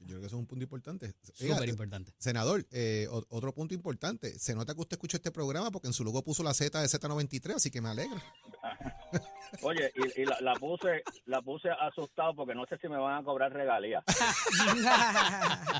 Yo 0.00 0.06
creo 0.06 0.20
que 0.20 0.26
eso 0.26 0.36
es 0.36 0.40
un 0.40 0.46
punto 0.46 0.62
importante. 0.62 1.14
Súper 1.32 1.68
importante. 1.68 2.12
Senador, 2.18 2.66
eh, 2.70 3.08
otro 3.10 3.54
punto 3.54 3.72
importante. 3.74 4.38
Se 4.38 4.54
nota 4.54 4.74
que 4.74 4.80
usted 4.82 4.96
escucha 4.96 5.16
este 5.16 5.30
programa 5.30 5.70
porque 5.70 5.88
en 5.88 5.94
su 5.94 6.04
logo 6.04 6.22
puso 6.22 6.42
la 6.42 6.52
Z 6.52 6.78
de 6.80 6.86
Z93, 6.86 7.54
así 7.54 7.70
que 7.70 7.80
me 7.80 7.88
alegra. 7.88 8.22
Oye, 9.62 9.90
y, 10.16 10.22
y 10.22 10.24
la, 10.26 10.38
la 10.40 10.54
puse 10.54 11.02
la 11.26 11.40
puse 11.40 11.68
asustado 11.70 12.34
porque 12.34 12.54
no 12.54 12.66
sé 12.66 12.76
si 12.78 12.88
me 12.88 12.98
van 12.98 13.22
a 13.22 13.24
cobrar 13.24 13.52
regalías. 13.52 14.04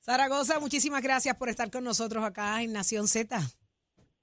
Zaragoza, 0.00 0.60
muchísimas 0.60 1.02
gracias 1.02 1.36
por 1.36 1.48
estar 1.48 1.70
con 1.70 1.84
nosotros 1.84 2.22
acá 2.24 2.62
en 2.62 2.72
Nación 2.72 3.08
Z. 3.08 3.40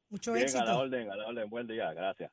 Mucho 0.10 0.34
Bien, 0.34 0.48
a 0.50 0.52
la 0.52 0.60
éxito. 0.60 0.78
orden, 0.80 1.10
a 1.10 1.16
la 1.16 1.28
orden. 1.28 1.50
Buen 1.50 1.66
día, 1.68 1.92
gracias. 1.94 2.32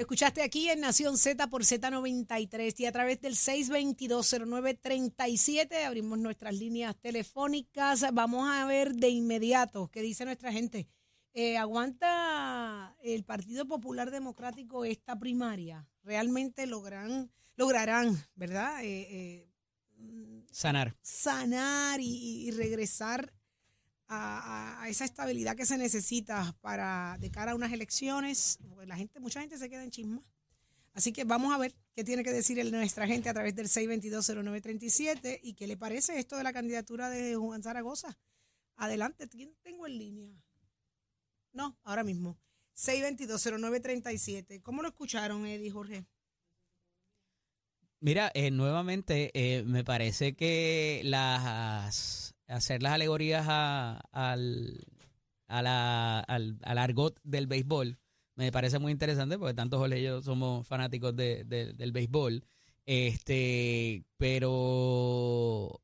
Te 0.00 0.04
escuchaste 0.04 0.40
aquí 0.40 0.70
en 0.70 0.80
Nación 0.80 1.18
Z 1.18 1.46
por 1.48 1.62
Z93 1.62 2.74
y 2.78 2.86
a 2.86 2.92
través 2.92 3.20
del 3.20 3.34
6220937 3.34 5.84
abrimos 5.84 6.18
nuestras 6.18 6.54
líneas 6.54 6.96
telefónicas. 6.96 8.06
Vamos 8.14 8.48
a 8.50 8.64
ver 8.64 8.94
de 8.94 9.10
inmediato 9.10 9.90
qué 9.92 10.00
dice 10.00 10.24
nuestra 10.24 10.52
gente. 10.52 10.88
Eh, 11.34 11.58
¿Aguanta 11.58 12.96
el 13.02 13.24
Partido 13.24 13.66
Popular 13.66 14.10
Democrático 14.10 14.86
esta 14.86 15.18
primaria? 15.18 15.86
¿Realmente 16.02 16.66
lograrán, 16.66 17.30
lograrán 17.56 18.16
verdad? 18.34 18.82
Eh, 18.82 19.06
eh, 19.10 19.50
Sanar. 20.50 20.96
sanar 21.02 22.00
y, 22.00 22.48
y 22.48 22.52
regresar 22.52 23.34
a, 24.12 24.82
a- 24.82 24.88
esa 24.88 25.04
estabilidad 25.04 25.56
que 25.56 25.64
se 25.64 25.78
necesita 25.78 26.54
para 26.60 27.16
de 27.20 27.30
cara 27.30 27.52
a 27.52 27.54
unas 27.54 27.72
elecciones. 27.72 28.58
Porque 28.68 28.86
la 28.86 28.96
gente, 28.96 29.20
mucha 29.20 29.40
gente 29.40 29.56
se 29.56 29.70
queda 29.70 29.84
en 29.84 29.90
chisma. 29.90 30.22
Así 30.92 31.12
que 31.12 31.22
vamos 31.24 31.54
a 31.54 31.58
ver 31.58 31.72
qué 31.94 32.02
tiene 32.02 32.24
que 32.24 32.32
decir 32.32 32.58
el- 32.58 32.72
nuestra 32.72 33.06
gente 33.06 33.28
a 33.28 33.32
través 33.34 33.54
del 33.54 33.68
6220937 33.68 35.38
y 35.42 35.54
qué 35.54 35.66
le 35.68 35.76
parece 35.76 36.18
esto 36.18 36.36
de 36.36 36.42
la 36.42 36.52
candidatura 36.52 37.08
de 37.08 37.36
Juan 37.36 37.62
Zaragoza. 37.62 38.18
Adelante, 38.76 39.28
¿quién 39.28 39.54
tengo 39.62 39.86
en 39.86 39.98
línea? 39.98 40.42
No, 41.52 41.78
ahora 41.84 42.02
mismo. 42.02 42.36
6220937. 42.76 44.60
¿Cómo 44.62 44.82
lo 44.82 44.88
escucharon, 44.88 45.46
Eddie 45.46 45.70
Jorge? 45.70 46.04
Mira, 48.00 48.30
eh, 48.34 48.50
nuevamente 48.50 49.30
eh, 49.34 49.62
me 49.64 49.84
parece 49.84 50.34
que 50.34 51.02
las 51.04 52.29
hacer 52.50 52.82
las 52.82 52.92
alegorías 52.92 53.46
a- 53.48 54.00
al, 54.12 54.84
al, 55.48 55.66
al 56.62 56.78
argot 56.78 57.18
del 57.24 57.46
béisbol 57.46 57.98
me 58.40 58.52
parece 58.52 58.78
muy 58.78 58.90
interesante 58.92 59.38
porque 59.38 59.52
tanto 59.54 59.78
Jorge 59.78 60.00
y 60.00 60.04
yo 60.04 60.22
somos 60.22 60.66
fanáticos 60.66 61.14
de- 61.14 61.44
de- 61.44 61.74
del 61.74 61.92
béisbol. 61.92 62.42
Este, 62.86 64.02
pero, 64.16 65.82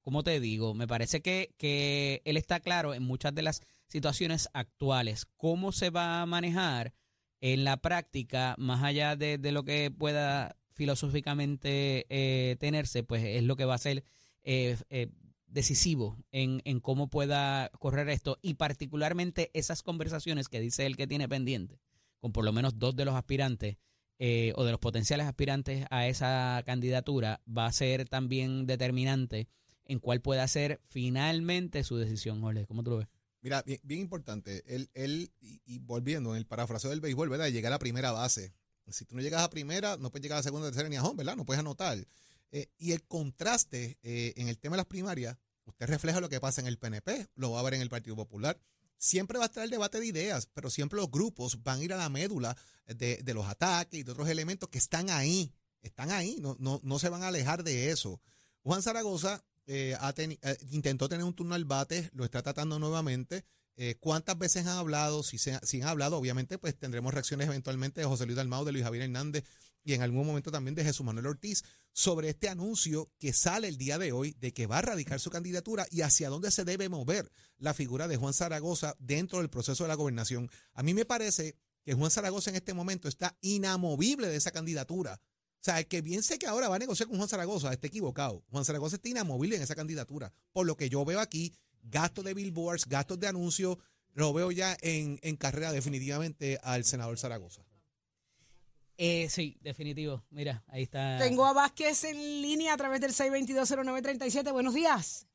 ¿cómo 0.00 0.22
te 0.22 0.40
digo? 0.40 0.72
Me 0.72 0.86
parece 0.86 1.20
que, 1.20 1.54
que 1.58 2.22
él 2.24 2.38
está 2.38 2.60
claro 2.60 2.94
en 2.94 3.02
muchas 3.02 3.34
de 3.34 3.42
las 3.42 3.60
situaciones 3.88 4.48
actuales. 4.54 5.26
¿Cómo 5.36 5.70
se 5.72 5.90
va 5.90 6.22
a 6.22 6.26
manejar 6.26 6.94
en 7.42 7.64
la 7.64 7.76
práctica, 7.76 8.54
más 8.56 8.82
allá 8.82 9.14
de, 9.16 9.36
de 9.36 9.52
lo 9.52 9.64
que 9.64 9.90
pueda 9.90 10.56
filosóficamente 10.72 12.06
eh, 12.08 12.56
tenerse, 12.58 13.02
pues 13.02 13.22
es 13.22 13.42
lo 13.42 13.56
que 13.56 13.66
va 13.66 13.74
a 13.74 13.78
ser 13.78 14.04
decisivo 15.52 16.18
en, 16.32 16.62
en 16.64 16.80
cómo 16.80 17.08
pueda 17.08 17.70
correr 17.78 18.08
esto 18.08 18.38
y 18.42 18.54
particularmente 18.54 19.50
esas 19.54 19.82
conversaciones 19.82 20.48
que 20.48 20.60
dice 20.60 20.86
él 20.86 20.96
que 20.96 21.06
tiene 21.06 21.28
pendiente 21.28 21.80
con 22.18 22.32
por 22.32 22.44
lo 22.44 22.52
menos 22.52 22.78
dos 22.78 22.94
de 22.96 23.04
los 23.04 23.14
aspirantes 23.14 23.76
eh, 24.18 24.52
o 24.54 24.64
de 24.64 24.70
los 24.70 24.78
potenciales 24.78 25.26
aspirantes 25.26 25.84
a 25.90 26.06
esa 26.06 26.62
candidatura 26.64 27.42
va 27.46 27.66
a 27.66 27.72
ser 27.72 28.08
también 28.08 28.66
determinante 28.66 29.48
en 29.84 29.98
cuál 29.98 30.20
pueda 30.20 30.46
ser 30.46 30.80
finalmente 30.86 31.82
su 31.82 31.96
decisión, 31.96 32.40
Jorge. 32.40 32.64
¿Cómo 32.66 32.84
tú 32.84 32.92
lo 32.92 32.98
ves? 32.98 33.08
Mira, 33.40 33.62
bien, 33.62 33.80
bien 33.82 34.00
importante, 34.00 34.62
él, 34.72 34.88
él 34.94 35.32
y, 35.40 35.80
volviendo 35.80 36.30
en 36.30 36.36
el 36.36 36.46
parafraseo 36.46 36.90
del 36.90 37.00
béisbol, 37.00 37.28
¿verdad? 37.28 37.48
Llegar 37.48 37.72
a 37.72 37.74
la 37.74 37.78
primera 37.80 38.12
base. 38.12 38.54
Si 38.86 39.04
tú 39.04 39.16
no 39.16 39.22
llegas 39.22 39.42
a 39.42 39.50
primera, 39.50 39.96
no 39.96 40.10
puedes 40.10 40.22
llegar 40.22 40.38
a 40.38 40.42
segunda, 40.44 40.68
tercera 40.68 40.88
ni 40.88 40.94
a 40.94 41.02
home, 41.02 41.16
¿verdad? 41.16 41.34
No 41.34 41.44
puedes 41.44 41.58
anotar. 41.58 41.98
Eh, 42.52 42.68
y 42.76 42.92
el 42.92 43.02
contraste 43.04 43.98
eh, 44.02 44.34
en 44.36 44.48
el 44.48 44.58
tema 44.58 44.76
de 44.76 44.82
las 44.82 44.86
primarias, 44.86 45.38
usted 45.64 45.86
refleja 45.86 46.20
lo 46.20 46.28
que 46.28 46.38
pasa 46.38 46.60
en 46.60 46.66
el 46.66 46.78
PNP, 46.78 47.28
lo 47.34 47.52
va 47.52 47.60
a 47.60 47.62
ver 47.62 47.74
en 47.74 47.80
el 47.80 47.88
Partido 47.88 48.14
Popular. 48.14 48.60
Siempre 48.98 49.38
va 49.38 49.46
a 49.46 49.48
estar 49.48 49.64
el 49.64 49.70
debate 49.70 49.98
de 49.98 50.06
ideas, 50.06 50.46
pero 50.52 50.70
siempre 50.70 50.98
los 50.98 51.10
grupos 51.10 51.62
van 51.62 51.80
a 51.80 51.82
ir 51.82 51.92
a 51.94 51.96
la 51.96 52.10
médula 52.10 52.56
de, 52.86 53.16
de 53.16 53.34
los 53.34 53.46
ataques 53.46 53.98
y 53.98 54.02
de 54.02 54.12
otros 54.12 54.28
elementos 54.28 54.68
que 54.68 54.78
están 54.78 55.08
ahí, 55.08 55.50
están 55.80 56.10
ahí, 56.10 56.36
no, 56.40 56.54
no, 56.60 56.78
no 56.84 56.98
se 56.98 57.08
van 57.08 57.22
a 57.22 57.28
alejar 57.28 57.64
de 57.64 57.90
eso. 57.90 58.20
Juan 58.62 58.82
Zaragoza 58.82 59.42
eh, 59.66 59.96
ha 59.98 60.14
intentó 60.70 61.08
tener 61.08 61.24
un 61.24 61.34
turno 61.34 61.54
al 61.54 61.64
bate, 61.64 62.10
lo 62.12 62.24
está 62.24 62.42
tratando 62.42 62.78
nuevamente. 62.78 63.44
¿Cuántas 63.98 64.38
veces 64.38 64.64
han 64.66 64.76
hablado? 64.76 65.24
Si, 65.24 65.38
se, 65.38 65.58
si 65.64 65.82
han 65.82 65.88
hablado, 65.88 66.16
obviamente, 66.16 66.56
pues 66.56 66.78
tendremos 66.78 67.12
reacciones 67.12 67.48
eventualmente 67.48 68.00
de 68.00 68.06
José 68.06 68.26
Luis 68.26 68.36
Dalmau, 68.36 68.64
de 68.64 68.70
Luis 68.70 68.84
Javier 68.84 69.02
Hernández 69.02 69.42
y 69.84 69.94
en 69.94 70.02
algún 70.02 70.26
momento 70.26 70.50
también 70.50 70.74
de 70.74 70.84
Jesús 70.84 71.04
Manuel 71.04 71.26
Ortiz 71.26 71.64
sobre 71.92 72.30
este 72.30 72.48
anuncio 72.48 73.10
que 73.18 73.32
sale 73.32 73.68
el 73.68 73.76
día 73.76 73.98
de 73.98 74.12
hoy 74.12 74.34
de 74.38 74.52
que 74.52 74.66
va 74.66 74.78
a 74.78 74.82
radicar 74.82 75.20
su 75.20 75.30
candidatura 75.30 75.86
y 75.90 76.02
hacia 76.02 76.28
dónde 76.28 76.50
se 76.50 76.64
debe 76.64 76.88
mover 76.88 77.30
la 77.58 77.74
figura 77.74 78.08
de 78.08 78.16
Juan 78.16 78.34
Zaragoza 78.34 78.94
dentro 78.98 79.38
del 79.38 79.50
proceso 79.50 79.84
de 79.84 79.88
la 79.88 79.94
gobernación. 79.94 80.50
A 80.72 80.82
mí 80.82 80.94
me 80.94 81.04
parece 81.04 81.56
que 81.84 81.94
Juan 81.94 82.10
Zaragoza 82.10 82.50
en 82.50 82.56
este 82.56 82.74
momento 82.74 83.08
está 83.08 83.36
inamovible 83.40 84.28
de 84.28 84.36
esa 84.36 84.52
candidatura. 84.52 85.20
O 85.62 85.64
sea, 85.64 85.78
el 85.78 85.86
que 85.86 86.02
piense 86.02 86.38
que 86.38 86.46
ahora 86.46 86.68
va 86.68 86.76
a 86.76 86.80
negociar 86.80 87.08
con 87.08 87.18
Juan 87.18 87.28
Zaragoza 87.28 87.72
está 87.72 87.86
equivocado. 87.86 88.44
Juan 88.50 88.64
Zaragoza 88.64 88.96
está 88.96 89.08
inamovible 89.08 89.56
en 89.56 89.62
esa 89.62 89.74
candidatura. 89.74 90.32
Por 90.52 90.66
lo 90.66 90.76
que 90.76 90.88
yo 90.88 91.04
veo 91.04 91.20
aquí, 91.20 91.54
gastos 91.82 92.24
de 92.24 92.34
billboards, 92.34 92.86
gastos 92.86 93.20
de 93.20 93.28
anuncios, 93.28 93.78
lo 94.14 94.32
veo 94.32 94.50
ya 94.50 94.76
en, 94.80 95.18
en 95.22 95.36
carrera 95.36 95.72
definitivamente 95.72 96.58
al 96.62 96.84
senador 96.84 97.18
Zaragoza. 97.18 97.62
Eh, 98.98 99.28
sí, 99.28 99.56
definitivo. 99.60 100.22
Mira, 100.30 100.62
ahí 100.68 100.82
está. 100.82 101.18
Tengo 101.18 101.44
a 101.46 101.52
Vázquez 101.52 102.04
en 102.04 102.16
línea 102.42 102.74
a 102.74 102.76
través 102.76 103.00
del 103.00 103.12
6220937. 103.12 104.52
Buenos 104.52 104.74
días. 104.74 105.26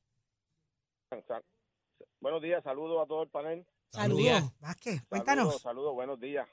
Buenos 2.19 2.41
días, 2.41 2.63
saludos 2.63 3.03
a 3.03 3.07
todo 3.07 3.23
el 3.23 3.29
panel. 3.29 3.65
Saludos. 3.91 4.25
Saludos. 4.25 4.53
Vázquez, 4.59 5.03
cuéntanos. 5.07 5.43
Saludos, 5.45 5.61
saludos, 5.61 5.93
buenos 5.93 6.19
días. 6.19 6.47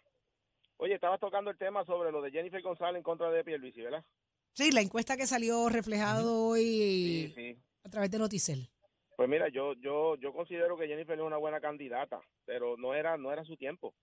Oye, 0.77 0.95
estabas 0.95 1.21
tocando 1.21 1.51
el 1.51 1.59
tema 1.59 1.85
sobre 1.85 2.11
lo 2.13 2.21
de 2.23 2.31
Jennifer 2.31 2.61
González 2.63 2.97
en 2.99 3.03
contra 3.03 3.31
de 3.31 3.45
Pierluisi, 3.45 3.81
¿verdad? 3.83 4.05
Sí, 4.53 4.71
la 4.71 4.81
encuesta 4.81 5.17
que 5.17 5.27
salió 5.27 5.69
reflejado 5.69 6.49
hoy 6.49 6.63
Sí, 6.63 7.33
sí. 7.35 7.59
a 7.85 7.89
través 7.89 8.11
de 8.11 8.19
Noticel. 8.19 8.71
Pues 9.17 9.29
mira, 9.29 9.49
yo 9.49 9.75
yo 9.75 10.17
yo 10.17 10.33
considero 10.33 10.77
que 10.77 10.87
Jennifer 10.89 11.19
es 11.19 11.25
una 11.25 11.37
buena 11.37 11.61
candidata, 11.61 12.21
pero 12.45 12.77
no 12.77 12.95
era 12.95 13.17
no 13.17 13.33
era 13.33 13.45
su 13.45 13.57
tiempo. 13.57 13.95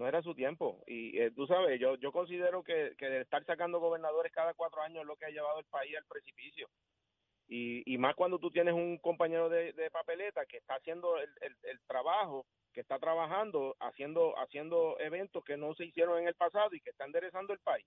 No 0.00 0.08
era 0.08 0.22
su 0.22 0.34
tiempo. 0.34 0.82
Y 0.86 1.18
eh, 1.20 1.30
tú 1.30 1.46
sabes, 1.46 1.78
yo 1.78 1.94
yo 1.96 2.10
considero 2.10 2.62
que, 2.62 2.94
que 2.96 3.20
estar 3.20 3.44
sacando 3.44 3.80
gobernadores 3.80 4.32
cada 4.32 4.54
cuatro 4.54 4.80
años 4.80 5.02
es 5.02 5.06
lo 5.06 5.14
que 5.14 5.26
ha 5.26 5.30
llevado 5.30 5.58
el 5.58 5.66
país 5.66 5.94
al 5.94 6.06
precipicio. 6.06 6.68
Y, 7.46 7.82
y 7.84 7.98
más 7.98 8.14
cuando 8.14 8.38
tú 8.38 8.50
tienes 8.50 8.72
un 8.72 8.96
compañero 8.96 9.50
de, 9.50 9.74
de 9.74 9.90
papeleta 9.90 10.46
que 10.46 10.56
está 10.56 10.76
haciendo 10.76 11.18
el, 11.18 11.28
el, 11.42 11.54
el 11.64 11.80
trabajo, 11.86 12.46
que 12.72 12.80
está 12.80 12.98
trabajando, 12.98 13.76
haciendo, 13.78 14.38
haciendo 14.38 14.98
eventos 15.00 15.44
que 15.44 15.58
no 15.58 15.74
se 15.74 15.84
hicieron 15.84 16.18
en 16.20 16.28
el 16.28 16.34
pasado 16.34 16.70
y 16.74 16.80
que 16.80 16.90
está 16.90 17.04
enderezando 17.04 17.52
el 17.52 17.60
país. 17.60 17.84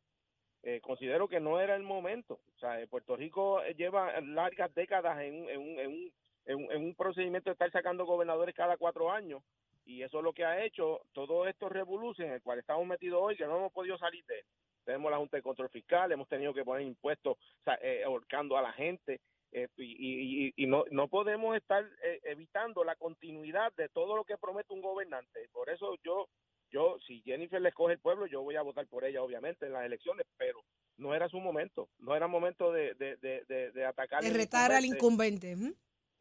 Eh, 0.61 0.81
considero 0.81 1.27
que 1.27 1.39
no 1.39 1.59
era 1.59 1.75
el 1.75 1.81
momento. 1.83 2.35
O 2.55 2.59
sea, 2.59 2.79
eh, 2.79 2.87
Puerto 2.87 3.15
Rico 3.15 3.63
eh, 3.63 3.73
lleva 3.73 4.21
largas 4.21 4.71
décadas 4.75 5.19
en, 5.21 5.49
en, 5.49 5.59
un- 5.59 5.79
en, 5.79 5.87
un- 5.87 6.11
en, 6.45 6.55
un- 6.57 6.71
en 6.73 6.83
un 6.83 6.95
procedimiento 6.95 7.49
de 7.49 7.53
estar 7.53 7.71
sacando 7.71 8.05
gobernadores 8.05 8.53
cada 8.53 8.77
cuatro 8.77 9.09
años 9.11 9.41
y 9.85 10.01
eso 10.03 10.17
es 10.19 10.23
lo 10.23 10.33
que 10.33 10.45
ha 10.45 10.63
hecho 10.63 11.01
todo 11.13 11.47
esto 11.47 11.69
revolución 11.69 12.27
en 12.29 12.33
el 12.35 12.41
cual 12.41 12.59
estamos 12.59 12.85
metidos 12.87 13.19
hoy 13.21 13.35
que 13.35 13.45
no 13.45 13.57
hemos 13.57 13.71
podido 13.73 13.97
salir 13.97 14.23
de 14.25 14.39
él. 14.39 14.45
Tenemos 14.85 15.09
la 15.11 15.17
Junta 15.17 15.37
de 15.37 15.43
Control 15.43 15.69
Fiscal, 15.69 16.11
hemos 16.11 16.27
tenido 16.27 16.53
que 16.53 16.65
poner 16.65 16.85
impuestos 16.85 17.37
o 17.37 17.63
sea, 17.63 17.79
eh, 17.81 18.03
ahorcando 18.03 18.57
a 18.57 18.61
la 18.61 18.73
gente 18.73 19.21
eh, 19.51 19.67
y, 19.77 20.53
y- 20.57 20.65
no, 20.67 20.83
no 20.91 21.07
podemos 21.07 21.55
estar 21.55 21.85
eh, 22.03 22.19
evitando 22.23 22.83
la 22.83 22.95
continuidad 22.95 23.71
de 23.73 23.87
todo 23.89 24.15
lo 24.17 24.23
que 24.25 24.37
promete 24.37 24.73
un 24.73 24.81
gobernante. 24.81 25.47
Por 25.51 25.69
eso 25.69 25.95
yo 26.03 26.27
yo, 26.71 26.97
si 27.05 27.21
Jennifer 27.21 27.61
le 27.61 27.69
escoge 27.69 27.93
el 27.93 27.99
pueblo, 27.99 28.25
yo 28.25 28.41
voy 28.41 28.55
a 28.55 28.63
votar 28.63 28.87
por 28.87 29.05
ella, 29.05 29.21
obviamente, 29.21 29.67
en 29.67 29.73
las 29.73 29.85
elecciones, 29.85 30.25
pero 30.37 30.59
no 30.97 31.13
era 31.13 31.29
su 31.29 31.39
momento, 31.39 31.87
no 31.99 32.15
era 32.15 32.25
momento 32.27 32.71
de, 32.71 32.95
de, 32.95 33.15
de, 33.17 33.43
de, 33.47 33.71
de 33.71 33.85
atacar 33.85 34.23
De 34.23 34.29
retar 34.31 34.71
al 34.71 34.85
incumbente. 34.85 34.99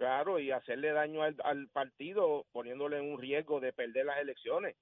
Claro, 0.03 0.41
y 0.41 0.51
hacerle 0.51 0.91
daño 0.91 1.23
al, 1.23 1.69
partido, 1.69 2.45
poniéndole 2.51 2.99
en 2.99 3.13
un 3.13 3.21
riesgo 3.21 3.61
de 3.61 3.73
perder 3.73 4.07
las 4.07 4.19
elecciones. 4.19 4.75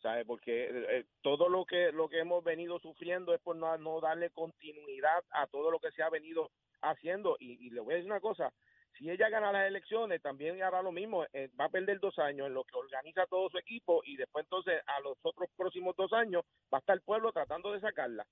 ¿Sabes? 0.00 0.24
Porque 0.24 0.66
eh, 0.66 0.86
eh, 0.90 1.04
todo 1.22 1.48
lo 1.48 1.64
que 1.64 1.90
lo 1.90 2.08
que 2.08 2.20
hemos 2.20 2.44
venido 2.44 2.78
sufriendo 2.78 3.34
es 3.34 3.40
por 3.40 3.56
no, 3.56 3.76
no 3.78 4.00
darle 4.00 4.30
continuidad 4.30 5.24
a 5.32 5.48
todo 5.48 5.72
lo 5.72 5.80
que 5.80 5.90
se 5.90 6.04
ha 6.04 6.08
venido 6.08 6.52
haciendo. 6.82 7.36
Y, 7.40 7.66
y 7.66 7.70
le 7.70 7.80
voy 7.80 7.94
a 7.94 7.96
decir 7.96 8.12
una 8.12 8.20
cosa, 8.20 8.52
si 8.96 9.10
ella 9.10 9.28
gana 9.28 9.50
las 9.50 9.66
elecciones, 9.66 10.22
también 10.22 10.62
hará 10.62 10.82
lo 10.82 10.92
mismo, 10.92 11.26
eh, 11.32 11.50
va 11.60 11.64
a 11.64 11.70
perder 11.70 11.98
dos 11.98 12.16
años 12.20 12.46
en 12.46 12.54
lo 12.54 12.62
que 12.62 12.78
organiza 12.78 13.26
todo 13.26 13.50
su 13.50 13.58
equipo 13.58 14.02
y 14.04 14.16
después 14.16 14.44
entonces 14.44 14.80
a 14.86 15.00
los 15.00 15.18
otros 15.22 15.50
próximos 15.56 15.96
dos 15.96 16.12
años 16.12 16.44
va 16.72 16.78
a 16.78 16.80
estar 16.80 16.94
el 16.94 17.02
pueblo 17.02 17.32
tratando 17.32 17.72
de 17.72 17.80
sacarla. 17.80 18.24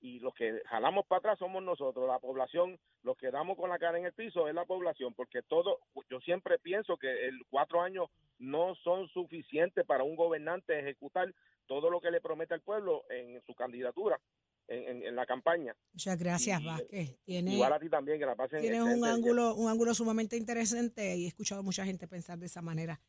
Y 0.00 0.20
los 0.20 0.34
que 0.34 0.60
jalamos 0.66 1.06
para 1.06 1.18
atrás 1.20 1.38
somos 1.38 1.62
nosotros, 1.62 2.06
la 2.06 2.18
población, 2.18 2.78
los 3.02 3.16
que 3.16 3.30
damos 3.30 3.56
con 3.56 3.70
la 3.70 3.78
cara 3.78 3.98
en 3.98 4.04
el 4.04 4.12
piso 4.12 4.46
es 4.48 4.54
la 4.54 4.64
población, 4.66 5.14
porque 5.14 5.42
todo, 5.42 5.78
yo 6.10 6.20
siempre 6.20 6.58
pienso 6.58 6.96
que 6.98 7.26
el 7.26 7.44
cuatro 7.48 7.80
años 7.80 8.08
no 8.38 8.74
son 8.84 9.08
suficientes 9.08 9.84
para 9.86 10.04
un 10.04 10.14
gobernante 10.14 10.78
ejecutar 10.78 11.34
todo 11.66 11.88
lo 11.90 12.00
que 12.00 12.10
le 12.10 12.20
promete 12.20 12.54
al 12.54 12.60
pueblo 12.60 13.04
en 13.08 13.42
su 13.46 13.54
candidatura, 13.54 14.20
en, 14.68 14.82
en- 14.98 15.02
en 15.02 15.16
la 15.16 15.24
campaña. 15.26 15.74
Muchas 15.94 16.18
gracias, 16.18 16.60
Y- 16.60 16.66
Vázquez. 16.66 17.16
Tiene, 17.24 17.54
Igual 17.54 17.72
a 17.72 17.80
ti 17.80 17.88
también, 17.88 18.18
que 18.18 18.26
la 18.26 18.36
pasen 18.36 18.60
tienes 18.60 18.82
un 18.82 19.04
ángulo, 19.04 19.54
un 19.54 19.68
ángulo 19.70 19.94
sumamente 19.94 20.36
interesante 20.36 21.16
y 21.16 21.24
he 21.24 21.28
escuchado 21.28 21.62
a 21.62 21.64
mucha 21.64 21.84
gente 21.86 22.06
pensar 22.06 22.38
de 22.38 22.46
esa 22.46 22.60
manera. 22.62 23.00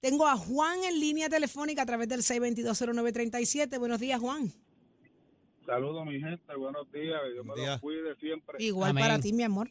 Tengo 0.00 0.28
a 0.28 0.36
Juan 0.36 0.84
en 0.84 1.00
línea 1.00 1.28
telefónica 1.28 1.82
a 1.82 1.86
través 1.86 2.08
del 2.08 2.20
6220937. 2.20 3.78
Buenos 3.78 3.98
días, 3.98 4.20
Juan. 4.20 4.52
Saludos, 5.68 6.06
mi 6.06 6.18
gente. 6.18 6.54
Buenos 6.56 6.90
días. 6.92 7.20
Que 7.22 7.32
Dios 7.34 7.44
me 7.44 7.54
los 7.54 7.80
cuide 7.80 8.16
siempre. 8.16 8.56
Igual 8.58 8.92
Amén. 8.92 9.04
para 9.04 9.18
ti, 9.20 9.34
mi 9.34 9.42
amor. 9.42 9.68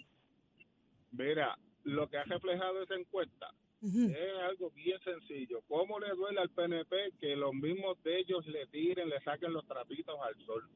Mira, 1.12 1.58
lo 1.86 2.08
que 2.08 2.18
ha 2.18 2.24
reflejado 2.24 2.84
esa 2.84 2.94
encuesta 2.94 3.52
es 3.82 4.40
algo 4.48 4.70
bien 4.76 5.00
sencillo. 5.04 5.62
¿Cómo 5.68 6.00
le 6.00 6.10
duele 6.12 6.40
al 6.40 6.52
PNP 6.52 7.14
que 7.20 7.36
los 7.36 7.52
mismos 7.52 7.98
de 8.04 8.20
ellos 8.20 8.46
le 8.46 8.68
tiren, 8.68 9.10
le 9.10 9.20
saquen 9.22 9.54
los 9.54 9.66
trapitos 9.66 10.16
al 10.22 10.36
sol? 10.46 10.70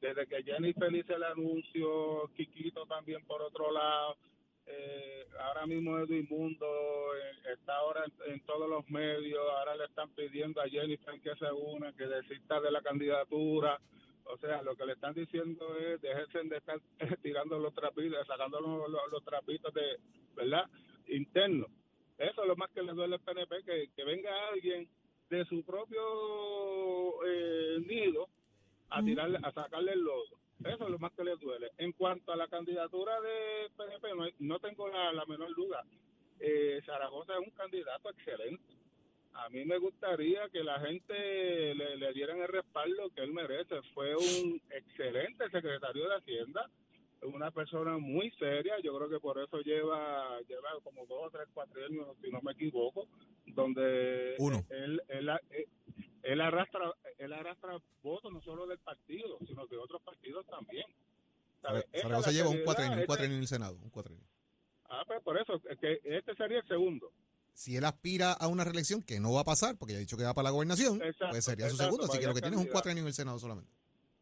Desde 0.00 0.26
que 0.26 0.42
Jennifer 0.42 0.94
hizo 0.94 1.14
el 1.14 1.24
anuncio, 1.24 2.30
Quiquito 2.34 2.86
también 2.86 3.22
por 3.26 3.42
otro 3.42 3.70
lado, 3.70 4.16
eh, 4.64 5.26
ahora 5.40 5.66
mismo 5.66 5.98
Edwin 5.98 6.26
Mundo 6.30 6.66
eh, 6.66 7.52
está 7.52 7.76
ahora 7.76 8.04
en, 8.06 8.32
en 8.32 8.40
todos 8.46 8.68
los 8.68 8.88
medios, 8.88 9.40
ahora 9.58 9.76
le 9.76 9.84
están 9.84 10.08
pidiendo 10.10 10.62
a 10.62 10.68
Jennifer 10.68 11.20
que 11.20 11.36
se 11.36 11.52
una, 11.52 11.92
que 11.92 12.06
desista 12.06 12.62
de 12.62 12.70
la 12.70 12.80
candidatura. 12.80 13.78
O 14.28 14.36
sea, 14.38 14.62
lo 14.62 14.76
que 14.76 14.86
le 14.86 14.92
están 14.94 15.14
diciendo 15.14 15.76
es 15.78 16.00
déjense 16.00 16.42
de 16.44 16.56
estar 16.56 16.78
tirando 17.22 17.58
los 17.58 17.74
trapitos, 17.74 18.26
sacando 18.26 18.60
los, 18.60 18.90
los- 18.90 19.12
los 19.12 19.24
trapitos 19.24 19.72
de, 19.74 19.98
¿verdad? 20.36 20.64
Internos. 21.08 21.70
Eso 22.18 22.42
es 22.42 22.48
lo 22.48 22.56
más 22.56 22.70
que 22.70 22.82
le 22.82 22.92
duele 22.92 23.14
al 23.16 23.20
PNP, 23.22 23.62
que, 23.64 23.88
que 23.96 24.04
venga 24.04 24.30
alguien 24.48 24.88
de 25.30 25.44
su 25.46 25.64
propio 25.64 26.02
eh, 27.26 27.78
nido 27.86 28.28
a 28.90 29.02
tirarle, 29.02 29.38
a 29.42 29.52
sacarle 29.52 29.92
el 29.92 30.00
lodo. 30.00 30.38
Eso 30.64 30.84
es 30.84 30.90
lo 30.90 30.98
más 30.98 31.12
que 31.12 31.22
le 31.24 31.36
duele. 31.36 31.70
En 31.78 31.92
cuanto 31.92 32.32
a 32.32 32.36
la 32.36 32.48
candidatura 32.48 33.20
de 33.20 33.70
PNP, 33.76 34.08
no, 34.16 34.26
no 34.40 34.58
tengo 34.58 34.88
la, 34.88 35.12
la 35.12 35.24
menor 35.26 35.54
duda. 35.54 35.84
Eh, 36.40 36.80
Zaragoza 36.84 37.34
es 37.34 37.40
un 37.40 37.50
candidato 37.50 38.10
excelente. 38.10 38.62
A 39.38 39.48
mí 39.50 39.64
me 39.64 39.78
gustaría 39.78 40.48
que 40.48 40.64
la 40.64 40.80
gente 40.80 41.74
le, 41.74 41.96
le 41.96 42.12
dieran 42.12 42.40
el 42.40 42.48
respaldo 42.48 43.10
que 43.10 43.22
él 43.22 43.32
merece. 43.32 43.76
Fue 43.94 44.16
un 44.16 44.60
excelente 44.70 45.48
secretario 45.50 46.08
de 46.08 46.16
Hacienda, 46.16 46.68
una 47.22 47.50
persona 47.52 47.98
muy 47.98 48.30
seria. 48.32 48.80
Yo 48.82 48.96
creo 48.96 49.08
que 49.08 49.20
por 49.20 49.38
eso 49.38 49.60
lleva 49.60 50.40
lleva 50.48 50.70
como 50.82 51.06
dos 51.06 51.26
o 51.26 51.30
tres 51.30 51.48
cuatrienios, 51.54 52.16
si 52.20 52.30
no 52.30 52.40
me 52.42 52.52
equivoco, 52.52 53.06
donde 53.46 54.34
Uno. 54.38 54.64
él, 54.70 55.00
él, 55.08 55.30
él, 55.50 55.66
él 56.24 56.40
arrastra 56.40 56.92
él 57.18 57.32
arrastra 57.32 57.78
votos 58.02 58.32
no 58.32 58.40
solo 58.42 58.66
del 58.66 58.78
partido, 58.78 59.38
sino 59.46 59.66
de 59.66 59.76
otros 59.76 60.02
partidos 60.02 60.46
también. 60.46 60.86
Zaragoza 61.60 62.32
lleva 62.32 62.48
un 62.48 62.62
cuatrenio, 62.64 63.04
un 63.06 63.20
en 63.20 63.32
el 63.32 63.46
Senado, 63.46 63.76
un 63.82 63.90
cuatrenio. 63.90 64.24
Ah, 64.90 65.04
pues 65.06 65.22
por 65.22 65.40
eso, 65.40 65.60
es 65.68 65.78
que 65.78 66.00
este 66.04 66.34
sería 66.34 66.58
el 66.58 66.68
segundo. 66.68 67.12
Si 67.58 67.76
él 67.76 67.84
aspira 67.84 68.34
a 68.34 68.46
una 68.46 68.62
reelección, 68.62 69.02
que 69.02 69.18
no 69.18 69.32
va 69.32 69.40
a 69.40 69.44
pasar, 69.44 69.76
porque 69.76 69.92
ya 69.94 69.98
ha 69.98 70.00
dicho 70.00 70.16
que 70.16 70.22
va 70.22 70.32
para 70.32 70.44
la 70.44 70.50
gobernación, 70.52 71.02
Exacto, 71.02 71.30
pues 71.30 71.44
sería 71.44 71.66
su 71.68 71.72
exacto, 71.74 71.90
segundo. 71.90 72.04
Así 72.04 72.20
que 72.20 72.26
lo 72.28 72.32
que 72.34 72.40
tiene 72.40 72.54
es 72.54 72.58
un 72.60 72.66
candidato. 72.66 72.72
cuatrenio 72.72 73.02
en 73.02 73.08
el 73.08 73.14
Senado 73.14 73.38
solamente. 73.40 73.72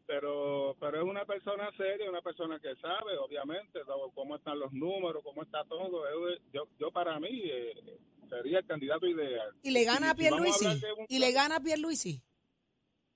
pero 0.07 0.75
pero 0.79 1.01
es 1.03 1.07
una 1.07 1.23
persona 1.23 1.69
seria, 1.77 2.09
una 2.09 2.23
persona 2.23 2.59
que 2.59 2.75
sabe, 2.77 3.15
obviamente, 3.19 3.79
cómo 4.15 4.37
están 4.37 4.57
los 4.57 4.73
números, 4.73 5.21
cómo 5.23 5.43
está 5.43 5.63
todo. 5.65 6.03
Yo, 6.51 6.67
yo, 6.79 6.91
para 6.91 7.19
mí 7.19 7.29
eh, 7.43 7.99
sería 8.27 8.57
el 8.57 8.65
candidato 8.65 9.05
ideal. 9.05 9.53
Y 9.61 9.69
le 9.69 9.83
gana 9.83 10.09
a 10.09 10.13
si 10.15 10.17
Pierluisi. 10.21 10.65
un 10.65 11.05
Y 11.07 11.19
le 11.19 11.31
gana 11.31 11.57
a 11.57 11.59
Pierluisi. 11.59 12.19